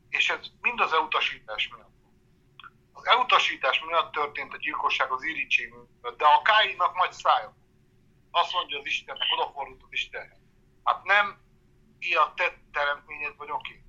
[0.09, 1.95] És ez mind az elutasítás miatt.
[2.93, 5.73] Az elutasítás miatt történt a gyilkosság az irítség
[6.17, 7.55] de a Káinak majd szája.
[8.32, 10.41] Azt mondja az Istennek, odafordult az Istenhez.
[10.84, 11.39] Hát nem
[11.99, 13.86] ilyen te teremtményed vagyok én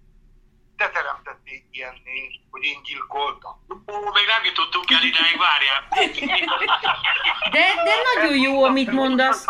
[0.79, 3.55] te teremtettél ilyenné, hogy én gyilkoltam.
[3.71, 5.83] Ó, még nem jutottunk el ideig, várjál.
[7.51, 9.45] De, de nagyon jó, amit mondasz.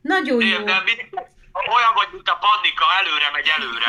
[0.00, 0.58] Nagyon jó.
[0.58, 0.82] De, de,
[1.76, 3.88] olyan vagy, mint a pannika, előre megy előre.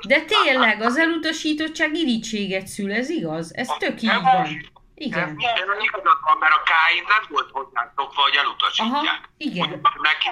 [0.00, 3.54] De tényleg, az elutasítottság irítséget szül, ez igaz?
[3.54, 4.46] Ez tök így van.
[4.94, 5.36] Igen.
[5.38, 9.02] Igen, igazad van, mert a Káin nem volt hozzászokva, hogy elutasítják.
[9.02, 9.80] Aha, igen.
[10.02, 10.28] Neki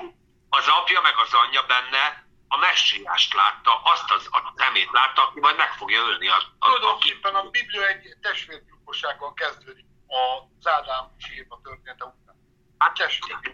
[0.49, 5.41] az apja meg az anyja benne a messiást látta, azt az, a szemét látta, aki
[5.41, 6.29] majd meg fogja ölni.
[6.29, 12.35] A, a, Tulajdonképpen a Biblia egy testvérgyilkossággal kezdődik az Ádám és Éva története után.
[12.79, 12.99] Hát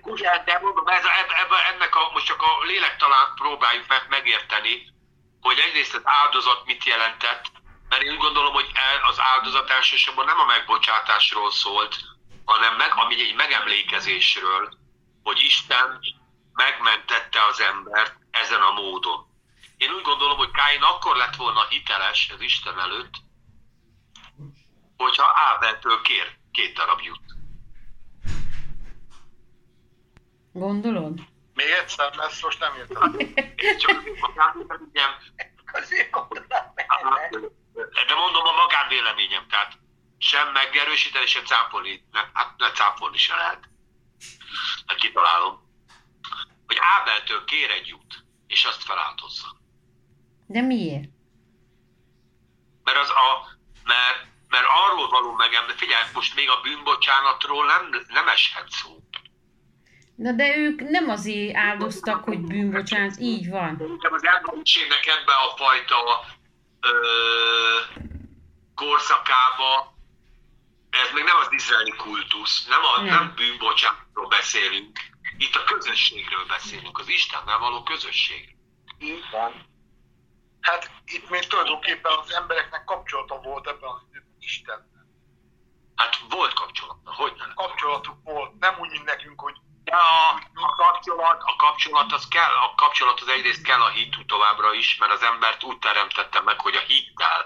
[0.02, 1.04] ugye, de mondom, ez,
[1.42, 4.92] ebbe, ennek a, most csak a lélek talán próbáljuk meg, megérteni,
[5.40, 7.44] hogy egyrészt az áldozat mit jelentett,
[7.88, 8.70] Mert én úgy gondolom, hogy
[9.02, 11.96] az áldozat elsősorban nem a megbocsátásról szólt,
[12.44, 14.68] hanem meg, ami egy megemlékezésről,
[15.22, 16.00] hogy Isten
[16.52, 19.26] megmentette az embert ezen a módon.
[19.76, 23.14] Én úgy gondolom, hogy Káin akkor lett volna hiteles az Isten előtt,
[24.96, 27.24] hogyha Ábeltől kér két darab jut.
[30.52, 31.20] Gondolod?
[31.54, 33.18] Még egyszer, ezt most nem értem.
[33.56, 35.10] Én csak magánvéleményem,
[35.72, 36.46] Azért gondolom
[38.06, 39.78] de mondom a magánvéleményem, tehát
[40.18, 43.68] sem megerősíteni, sem cáfolni, ne, hát ne cáfolni se lehet.
[44.86, 45.70] Hát kitalálom.
[46.66, 48.21] Hogy Ábeltől kér egy jut,
[48.52, 49.46] és azt feláldozza.
[50.46, 51.08] De miért?
[52.84, 53.48] Mert az a,
[53.84, 58.90] mert, mert arról való megemlékezés, figyelj, most még a bűnbocsánatról nem, nem eshet szó.
[60.14, 63.76] Na de ők nem azért áldoztak, hogy bűnbocsánat, így van.
[63.78, 66.24] Szerintem az emberiségnek ebbe a fajta
[66.80, 66.92] ö,
[68.74, 69.94] korszakába,
[70.90, 73.06] ez még nem az izraeli kultusz, nem, a, Nem.
[73.06, 74.98] nem bűnbocsánatról beszélünk,
[75.36, 78.56] itt a közösségről beszélünk, az Istennel való közösség.
[78.98, 79.70] Így van.
[80.60, 85.06] Hát itt még tulajdonképpen az embereknek kapcsolata volt ebben az időben Istennel.
[85.94, 87.54] Hát volt kapcsolat, hogy nem?
[87.54, 89.54] Kapcsolatuk volt, nem úgy, mint nekünk, hogy
[89.84, 94.26] De a, a, kapcsolat, a kapcsolat az kell, a kapcsolat az egyrészt kell a hit
[94.26, 97.44] továbbra is, mert az embert úgy teremtette meg, hogy a hittel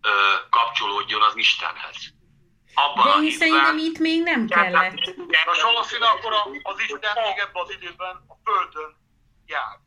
[0.00, 2.15] ö, kapcsolódjon az Istenhez.
[2.78, 5.16] Abban De hitben- szerintem itt még nem kellett.
[5.46, 8.96] Most valószínűleg akkor az Isten még ebben az időben a Földön
[9.46, 9.78] jár.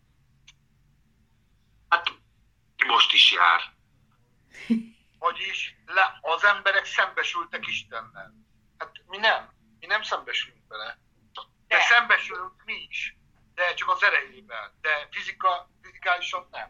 [1.89, 2.11] Hát
[2.87, 3.61] most is jár.
[5.19, 8.33] Vagyis le, az emberek szembesültek Istennel.
[8.77, 9.53] Hát mi nem.
[9.79, 10.97] Mi nem szembesülünk vele.
[11.67, 11.81] De De.
[11.81, 13.15] szembesülünk mi is.
[13.53, 14.77] De csak az erejével.
[14.81, 16.69] De fizika, fizikálisan nem.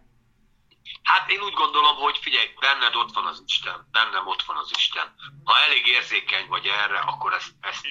[1.03, 4.71] Hát én úgy gondolom, hogy figyelj, benned ott van az Isten, bennem ott van az
[4.75, 5.15] Isten.
[5.43, 7.87] Ha elég érzékeny vagy erre, akkor ezt, ezt,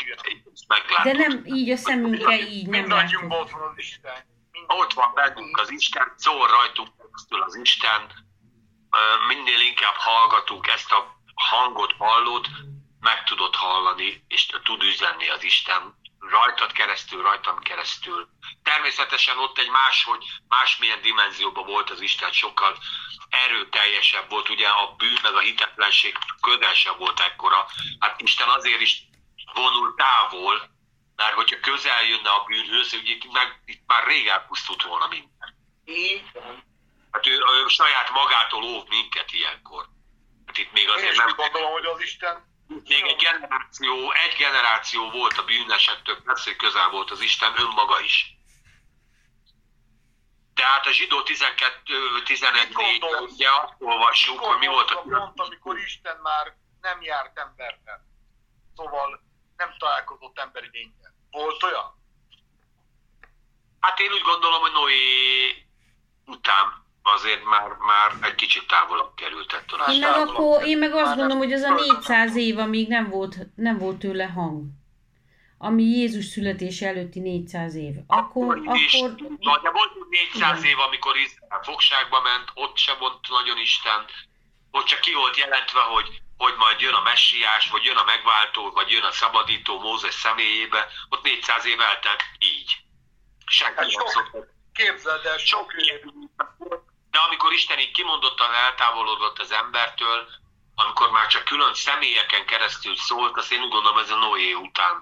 [0.54, 1.12] ezt meglátod.
[1.12, 4.36] De nem így a szemünkkel így nem Mindannyiunkban ott van az Isten.
[4.66, 6.88] Ott van bennünk az Isten, szól rajtunk
[7.18, 8.26] keresztül az Isten,
[9.28, 12.46] minél inkább hallgatunk ezt a hangot hallod,
[13.00, 15.96] meg tudod hallani, és tud üzenni az Isten
[16.28, 18.28] rajtad keresztül, rajtam keresztül.
[18.62, 22.78] Természetesen ott egy más, hogy másmilyen dimenzióban volt az Isten, sokkal
[23.28, 27.66] erőteljesebb volt, ugye a bűn meg a hitetlenség közel sem volt ekkora.
[27.98, 29.02] Hát Isten azért is
[29.54, 30.70] vonul távol,
[31.16, 35.56] mert hogyha közel jönne a bűnhöz, ugye itt, meg, itt már rég elpusztult volna minden.
[36.32, 36.64] Van.
[37.10, 39.88] Hát ő, ő saját magától óv minket ilyenkor.
[40.46, 41.34] Hát itt még Én azért is nem...
[41.36, 46.88] gondolom, hogy az Isten Még egy generáció, egy generáció volt a bűnesettől, persze, hogy közel
[46.88, 48.36] volt az Isten önmaga is.
[50.54, 53.32] Tehát a zsidó 12 11 Mit gondolsz?
[53.32, 58.06] ugye azt olvassuk, hogy mi volt a pont, amikor Isten már nem járt emberben.
[58.76, 59.22] Szóval
[59.56, 61.14] nem találkozott emberi lényel.
[61.30, 61.98] Volt olyan?
[63.80, 65.66] Hát én úgy gondolom, hogy Noé
[66.24, 69.80] után azért már, már egy kicsit távolabb került ettől.
[69.94, 73.36] Én meg, akkor, én meg azt gondolom, hogy az a 400 év, amíg nem volt,
[73.54, 74.62] nem volt tőle hang.
[75.58, 77.94] Ami Jézus születése előtti 400 év.
[78.06, 79.92] Akkor, is, akkor Na, de volt
[80.32, 80.70] 400 Igen.
[80.70, 84.04] év, amikor Izrael fogságba ment, ott se volt nagyon Isten,
[84.70, 88.70] ott csak ki volt jelentve, hogy, hogy majd jön a messiás, vagy jön a megváltó,
[88.70, 92.70] vagy jön a szabadító Mózes személyébe, ott 400 év eltelt így.
[93.46, 94.46] Senki Hát nem sok- szólt.
[94.72, 96.87] Képzeld el, sok Sok.
[97.18, 100.18] De amikor Isten így kimondottan eltávolodott az embertől,
[100.74, 104.94] amikor már csak külön személyeken keresztül szólt, azt én úgy gondolom, ez a Noé után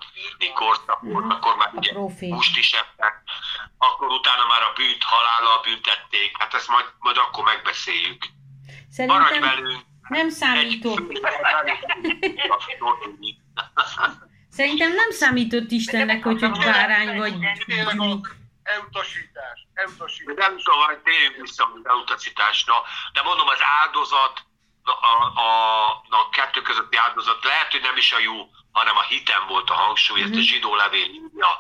[0.54, 1.30] korszak volt, Mhm.
[1.30, 1.92] akkor már ugye
[2.34, 3.14] húst is ettek,
[3.78, 8.22] akkor utána már a bűnt halállal büntették, hát ezt majd, majd akkor megbeszéljük.
[8.96, 9.80] Maradj Szerintem velünk!
[10.08, 11.00] nem számított.
[14.50, 17.34] Szerintem nem számított Istennek, hogy, hogy bárány vagy
[17.66, 17.96] Tényleg
[18.66, 20.34] elutasítás, elutasítás.
[20.36, 24.44] Nem tudom, hogy térjünk vissza az elutasításra, de mondom, az áldozat,
[24.82, 29.02] a, a, a, a kettő közötti áldozat lehet, hogy nem is a jó, hanem a
[29.02, 30.42] hitem volt a hangsúly, ezt a Mhm.
[30.44, 31.58] zsidó levél írja,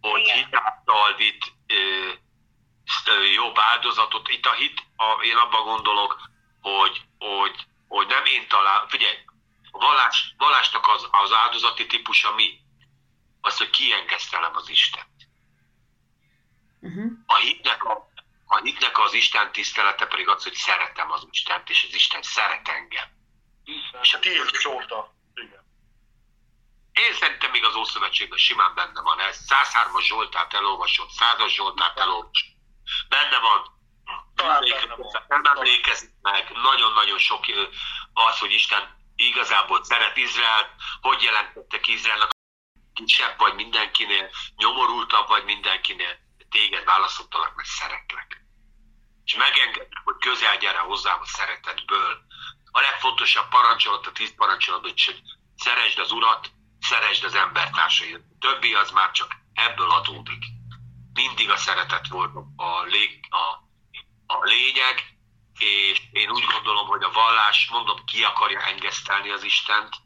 [0.00, 0.36] hogy Igen.
[0.36, 2.08] hitáltal vitt ö,
[3.06, 4.28] ö, jobb áldozatot.
[4.28, 6.20] Itt a hit, a, én abban gondolok,
[6.60, 9.16] hogy, hogy, hogy nem én talál, figyelj,
[9.70, 12.58] a vallás, vallásnak az, az áldozati típusa mi?
[13.40, 15.09] Az, hogy kiengesztelem az Isten.
[16.80, 17.12] Uh-huh.
[17.26, 18.10] A hitnek, a,
[18.46, 22.68] a hitnek az Isten tisztelete pedig az, hogy szeretem az Istent, és az Isten szeret
[22.68, 23.08] engem.
[24.02, 24.18] És a.
[25.34, 25.64] Igen.
[26.92, 29.44] Én szerintem még az Ószövetségben simán benne van ez.
[29.48, 32.58] 103-as Zsoltát elolvasott, 100-as Zsoltát elolvasott.
[33.08, 33.78] Benne van,
[35.28, 37.44] nem emlékezik meg, nagyon-nagyon sok
[38.12, 42.30] az, hogy Isten igazából szeret Izrael, hogy jelentettek Izraelnek,
[42.94, 46.18] kisebb vagy mindenkinél, nyomorultabb vagy mindenkinél,
[46.50, 48.44] téged választottalak, mert szeretlek.
[49.24, 52.22] És megengedem, hogy közel gyere hozzám a szeretetből.
[52.70, 55.22] A legfontosabb parancsolat, a tíz parancsolat, hogy
[55.56, 58.22] szeresd az Urat, szeresd az embertársaidat.
[58.38, 60.44] Többi az már csak ebből adódik.
[61.12, 63.44] Mindig a szeretet volt a, lég, a,
[64.34, 65.18] a lényeg,
[65.58, 69.96] és én úgy gondolom, hogy a vallás, mondom, ki akarja engesztelni az Istent,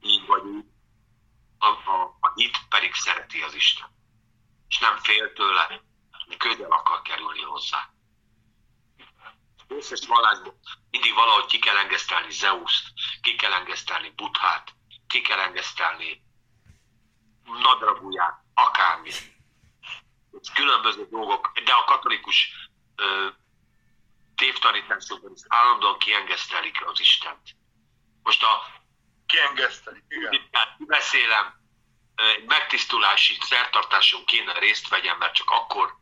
[0.00, 0.64] így vagy úgy,
[1.58, 3.94] a, a, a hit pedig szereti az Isten.
[4.68, 5.80] És nem fél tőle,
[6.38, 7.90] közel akar kerülni hozzá.
[9.68, 10.54] Összes vallásban
[10.90, 12.84] mindig valahogy ki kell engesztelni Zeuszt,
[13.20, 14.74] ki kell engesztelni Buthát,
[15.06, 16.22] ki kell engesztelni
[17.44, 19.10] nadraguját, akármi.
[20.54, 22.52] Különböző dolgok, de a katolikus
[22.96, 23.28] ö,
[24.34, 27.56] tévtanításokban is állandóan kiengesztelik az Istent.
[28.22, 28.62] Most a
[29.26, 30.50] kiengesztelik, igen.
[30.78, 31.55] Beszélem,
[32.16, 35.96] egy megtisztulási szertartáson kéne részt vegyem, mert csak akkor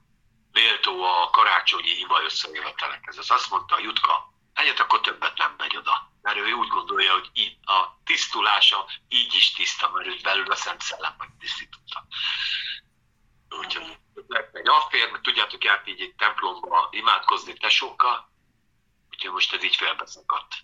[0.53, 3.19] méltó a karácsonyi ima összejövetelekhez.
[3.19, 6.13] Ez azt mondta a Jutka, hát akkor többet nem megy oda.
[6.23, 10.55] Mert ő úgy gondolja, hogy így a tisztulása így is tiszta, mert őt belül a
[10.55, 12.07] Szent Szellem megtisztította.
[13.59, 13.99] Úgyhogy
[14.53, 18.33] egy affér, mert tudjátok, járt így egy templomba imádkozni tesókkal,
[19.11, 20.55] úgyhogy most ez így felbeszakadt.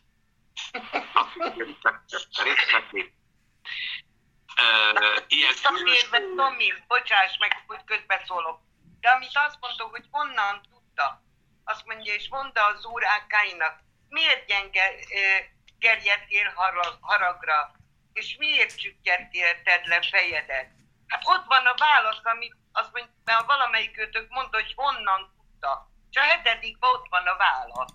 [5.27, 8.61] Ilyen Visszatérve, Tomi, bocsáss meg, hogy közbeszólok.
[9.01, 11.23] De amit azt mondtuk, hogy honnan tudta,
[11.65, 14.95] azt mondja, és mondta az úr Ákáinak, miért gyenge
[15.79, 16.53] gerjedtél
[17.01, 17.73] haragra,
[18.13, 20.71] és miért csükkentélted le fejedet?
[21.07, 25.89] Hát ott van a válasz, amit azt mondja, mert valamelyik őtök mondta, hogy honnan tudta.
[26.11, 27.93] És a hetedikben ott van a válasz,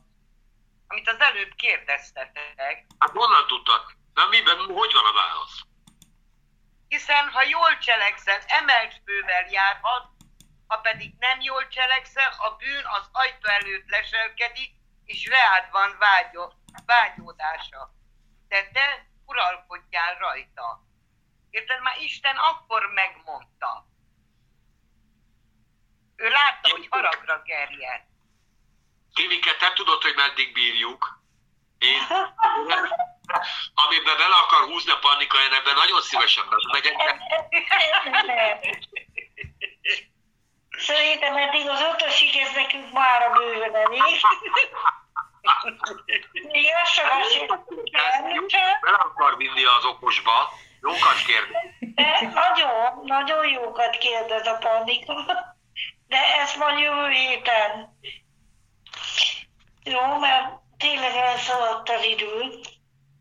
[0.88, 2.86] amit az előbb kérdeztetek.
[3.00, 3.96] Hát honnan tudtak?
[4.14, 5.62] Na miben, hogy van a válasz?
[6.96, 10.08] Hiszen ha jól cselekszel, emelt fővel járhat,
[10.68, 14.72] ha pedig nem jól cselekszel, a bűn az ajtó előtt leselkedik,
[15.06, 16.54] és reád van vágyó,
[16.86, 17.94] vágyódása.
[18.48, 20.84] De te uralkodjál rajta.
[21.50, 21.82] Érted?
[21.82, 23.88] Már Isten akkor megmondta.
[26.16, 28.02] Ő látta, hogy haragra gerjed.
[29.14, 31.25] Timike, te tudod, hogy meddig bírjuk.
[31.86, 32.02] Én,
[33.84, 36.96] amiben bele akar húzni a panika, én ebben nagyon szívesen megyek.
[40.78, 44.02] Szerintem eddig az ötösig ez nekünk már a bőven elég.
[46.32, 47.08] Még azt sem
[48.82, 50.52] Bele akar vinni az okosba.
[50.82, 52.34] Jókat kérdez.
[52.34, 55.14] Nagyon, nagyon jókat kérdez a panika.
[56.08, 58.00] De ez van jövő héten.
[59.84, 62.60] Jó, mert tényleg elszaladt az idő.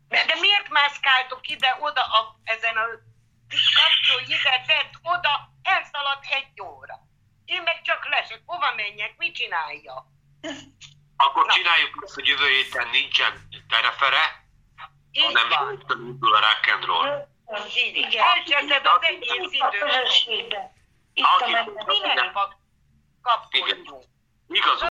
[0.07, 2.85] De, de miért mászkáltok ide-oda a, ezen a
[3.49, 6.99] kapcsolj ide, oda, elszaladt egy óra.
[7.45, 10.05] Én meg csak lesek, hova menjek, mit csinálja?
[11.17, 11.53] Akkor Na.
[11.53, 14.45] csináljuk azt, hogy jövő héten nincsen terefere,
[15.13, 17.27] hanem indul a rock and roll.
[17.75, 18.23] Igen.
[18.23, 20.73] Elcseszed az egész időt.
[21.13, 22.31] Itt a Minek
[23.21, 24.03] kapcsoljuk?
[24.47, 24.93] Igazuk.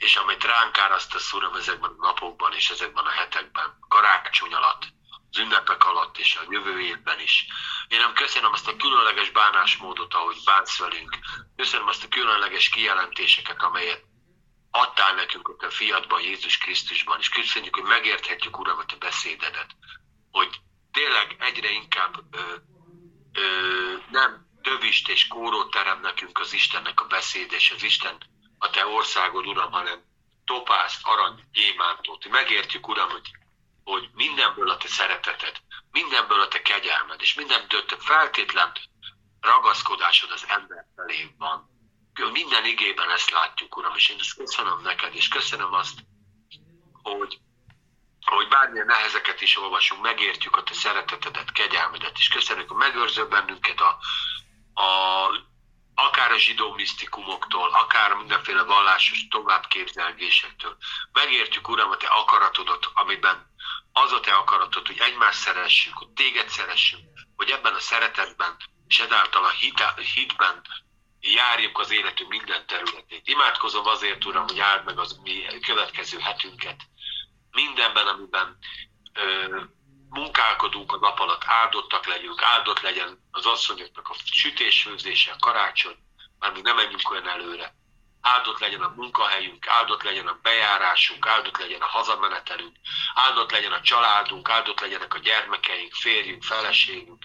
[0.00, 4.82] És amit ránk árasztasz, Uram, ezekben a napokban és ezekben a hetekben, karácsony alatt,
[5.30, 7.46] az ünnepek alatt és a jövő évben is.
[7.88, 11.18] Én nem köszönöm azt a különleges bánásmódot, ahogy bánsz velünk.
[11.56, 14.02] Köszönöm azt a különleges kijelentéseket, amelyet
[14.70, 19.70] adtál nekünk ott a fiatban, Jézus Krisztusban, és köszönjük, hogy megérthetjük, Uram, a te beszédedet,
[20.30, 20.60] hogy
[20.92, 22.54] tényleg egyre inkább ö,
[23.32, 28.18] ö, nem dövist és kórót terem nekünk az Istennek a beszéd, és az Isten
[28.62, 30.04] a te országod, Uram, hanem
[30.44, 32.28] topászt, arany, gyémántot.
[32.28, 33.30] Megértjük, Uram, hogy
[33.84, 35.56] hogy mindenből a te szereteted,
[35.90, 38.72] mindenből a te kegyelmed, és mindenből te feltétlen
[39.40, 41.68] ragaszkodásod az ember felé van.
[42.32, 45.98] Minden igében ezt látjuk, Uram, és én ezt köszönöm neked, és köszönöm azt,
[47.02, 47.38] hogy,
[48.24, 53.80] hogy bármilyen nehezeket is olvasunk, megértjük a te szeretetedet, kegyelmedet, és köszönjük, hogy megőrző bennünket
[53.80, 53.98] a,
[54.80, 55.28] a
[56.20, 60.76] akár a zsidó misztikumoktól, akár mindenféle vallásos továbbképzelgésektől.
[61.12, 63.46] Megértjük, Uram, a Te akaratodat, amiben
[63.92, 67.04] az a te akaratod, hogy egymást szeressünk, hogy téged szeressünk,
[67.36, 68.56] hogy ebben a szeretetben
[68.88, 69.52] és ezáltal a
[70.14, 70.62] hitben
[71.20, 73.28] járjuk az életünk minden területét.
[73.28, 76.80] Imádkozom azért, Uram, hogy áld meg az mi következő hetünket.
[77.50, 78.58] Mindenben, amiben
[79.12, 79.60] ö,
[80.08, 85.96] munkálkodunk a nap alatt, áldottak legyünk, áldott legyen az asszonyoknak a sütésfőzése, a karácsony,
[86.40, 87.78] már még nem menjünk olyan előre.
[88.20, 92.76] áldott legyen a munkahelyünk, áldott legyen a bejárásunk, áldott legyen a hazamenetelünk,
[93.14, 97.24] áldott legyen a családunk, áldott legyenek a gyermekeink, férjünk, feleségünk.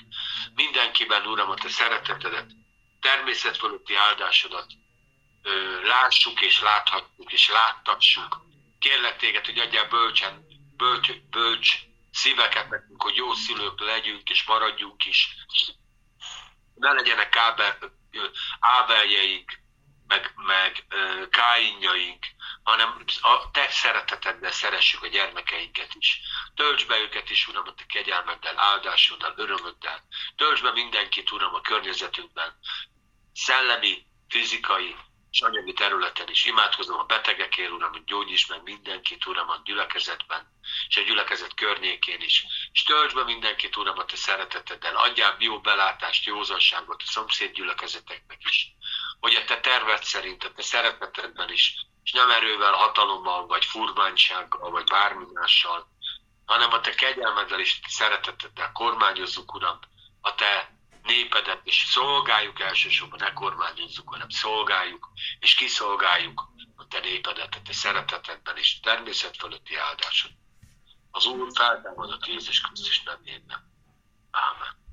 [0.53, 2.51] Mindenkiben, Uram, a Te szeretetedet,
[2.99, 4.66] természet fölötti áldásodat
[5.43, 8.41] ö, lássuk és láthatjuk és láttassuk.
[8.80, 10.45] Kérlek Téged, hogy adjál bölcsen,
[10.78, 11.78] bölcs, bölcs
[12.11, 15.36] szíveket nekünk, hogy jó szülők legyünk és maradjunk is.
[16.76, 17.78] Ne legyenek kábel,
[18.59, 19.63] ábeljeink,
[20.07, 20.86] meg, meg
[21.30, 22.26] káinjaink,
[22.63, 26.22] hanem a te szereteteddel szeressük a gyermekeinket is.
[26.55, 30.07] Töltsd be őket is, Uram, a te kegyelmeddel, áldásoddal, örömöddel.
[30.36, 32.59] Töltsd be mindenkit, Uram, a környezetünkben.
[33.34, 34.95] Szellemi, fizikai,
[35.36, 36.45] és anyagi területen is.
[36.45, 40.47] Imádkozom a betegekért, Uram, hogy gyógyíts meg mindenkit, Uram, a gyülekezetben,
[40.88, 42.45] és a gyülekezet környékén is.
[42.71, 44.95] És töltsd be mindenkit, Uram, a te szereteteddel.
[44.95, 48.67] Adjál jó belátást, józanságot a szomszéd gyülekezeteknek is.
[49.19, 54.71] Hogy a te terved szerint, a te szeretetedben is, és nem erővel, hatalommal, vagy furmánysággal,
[54.71, 55.88] vagy bármi mással,
[56.45, 59.79] hanem a te kegyelmeddel és szereteteddel kormányozzuk, Uram,
[60.21, 60.74] a te
[61.05, 67.73] népedet, és szolgáljuk elsősorban, ne kormányozzuk, hanem szolgáljuk, és kiszolgáljuk a te népedet, a te
[67.73, 70.31] szeretetedben, és természet fölötti áldásod.
[71.11, 73.73] Az Úr feltámadott Jézus Krisztus nevében.
[74.31, 74.83] Ámen.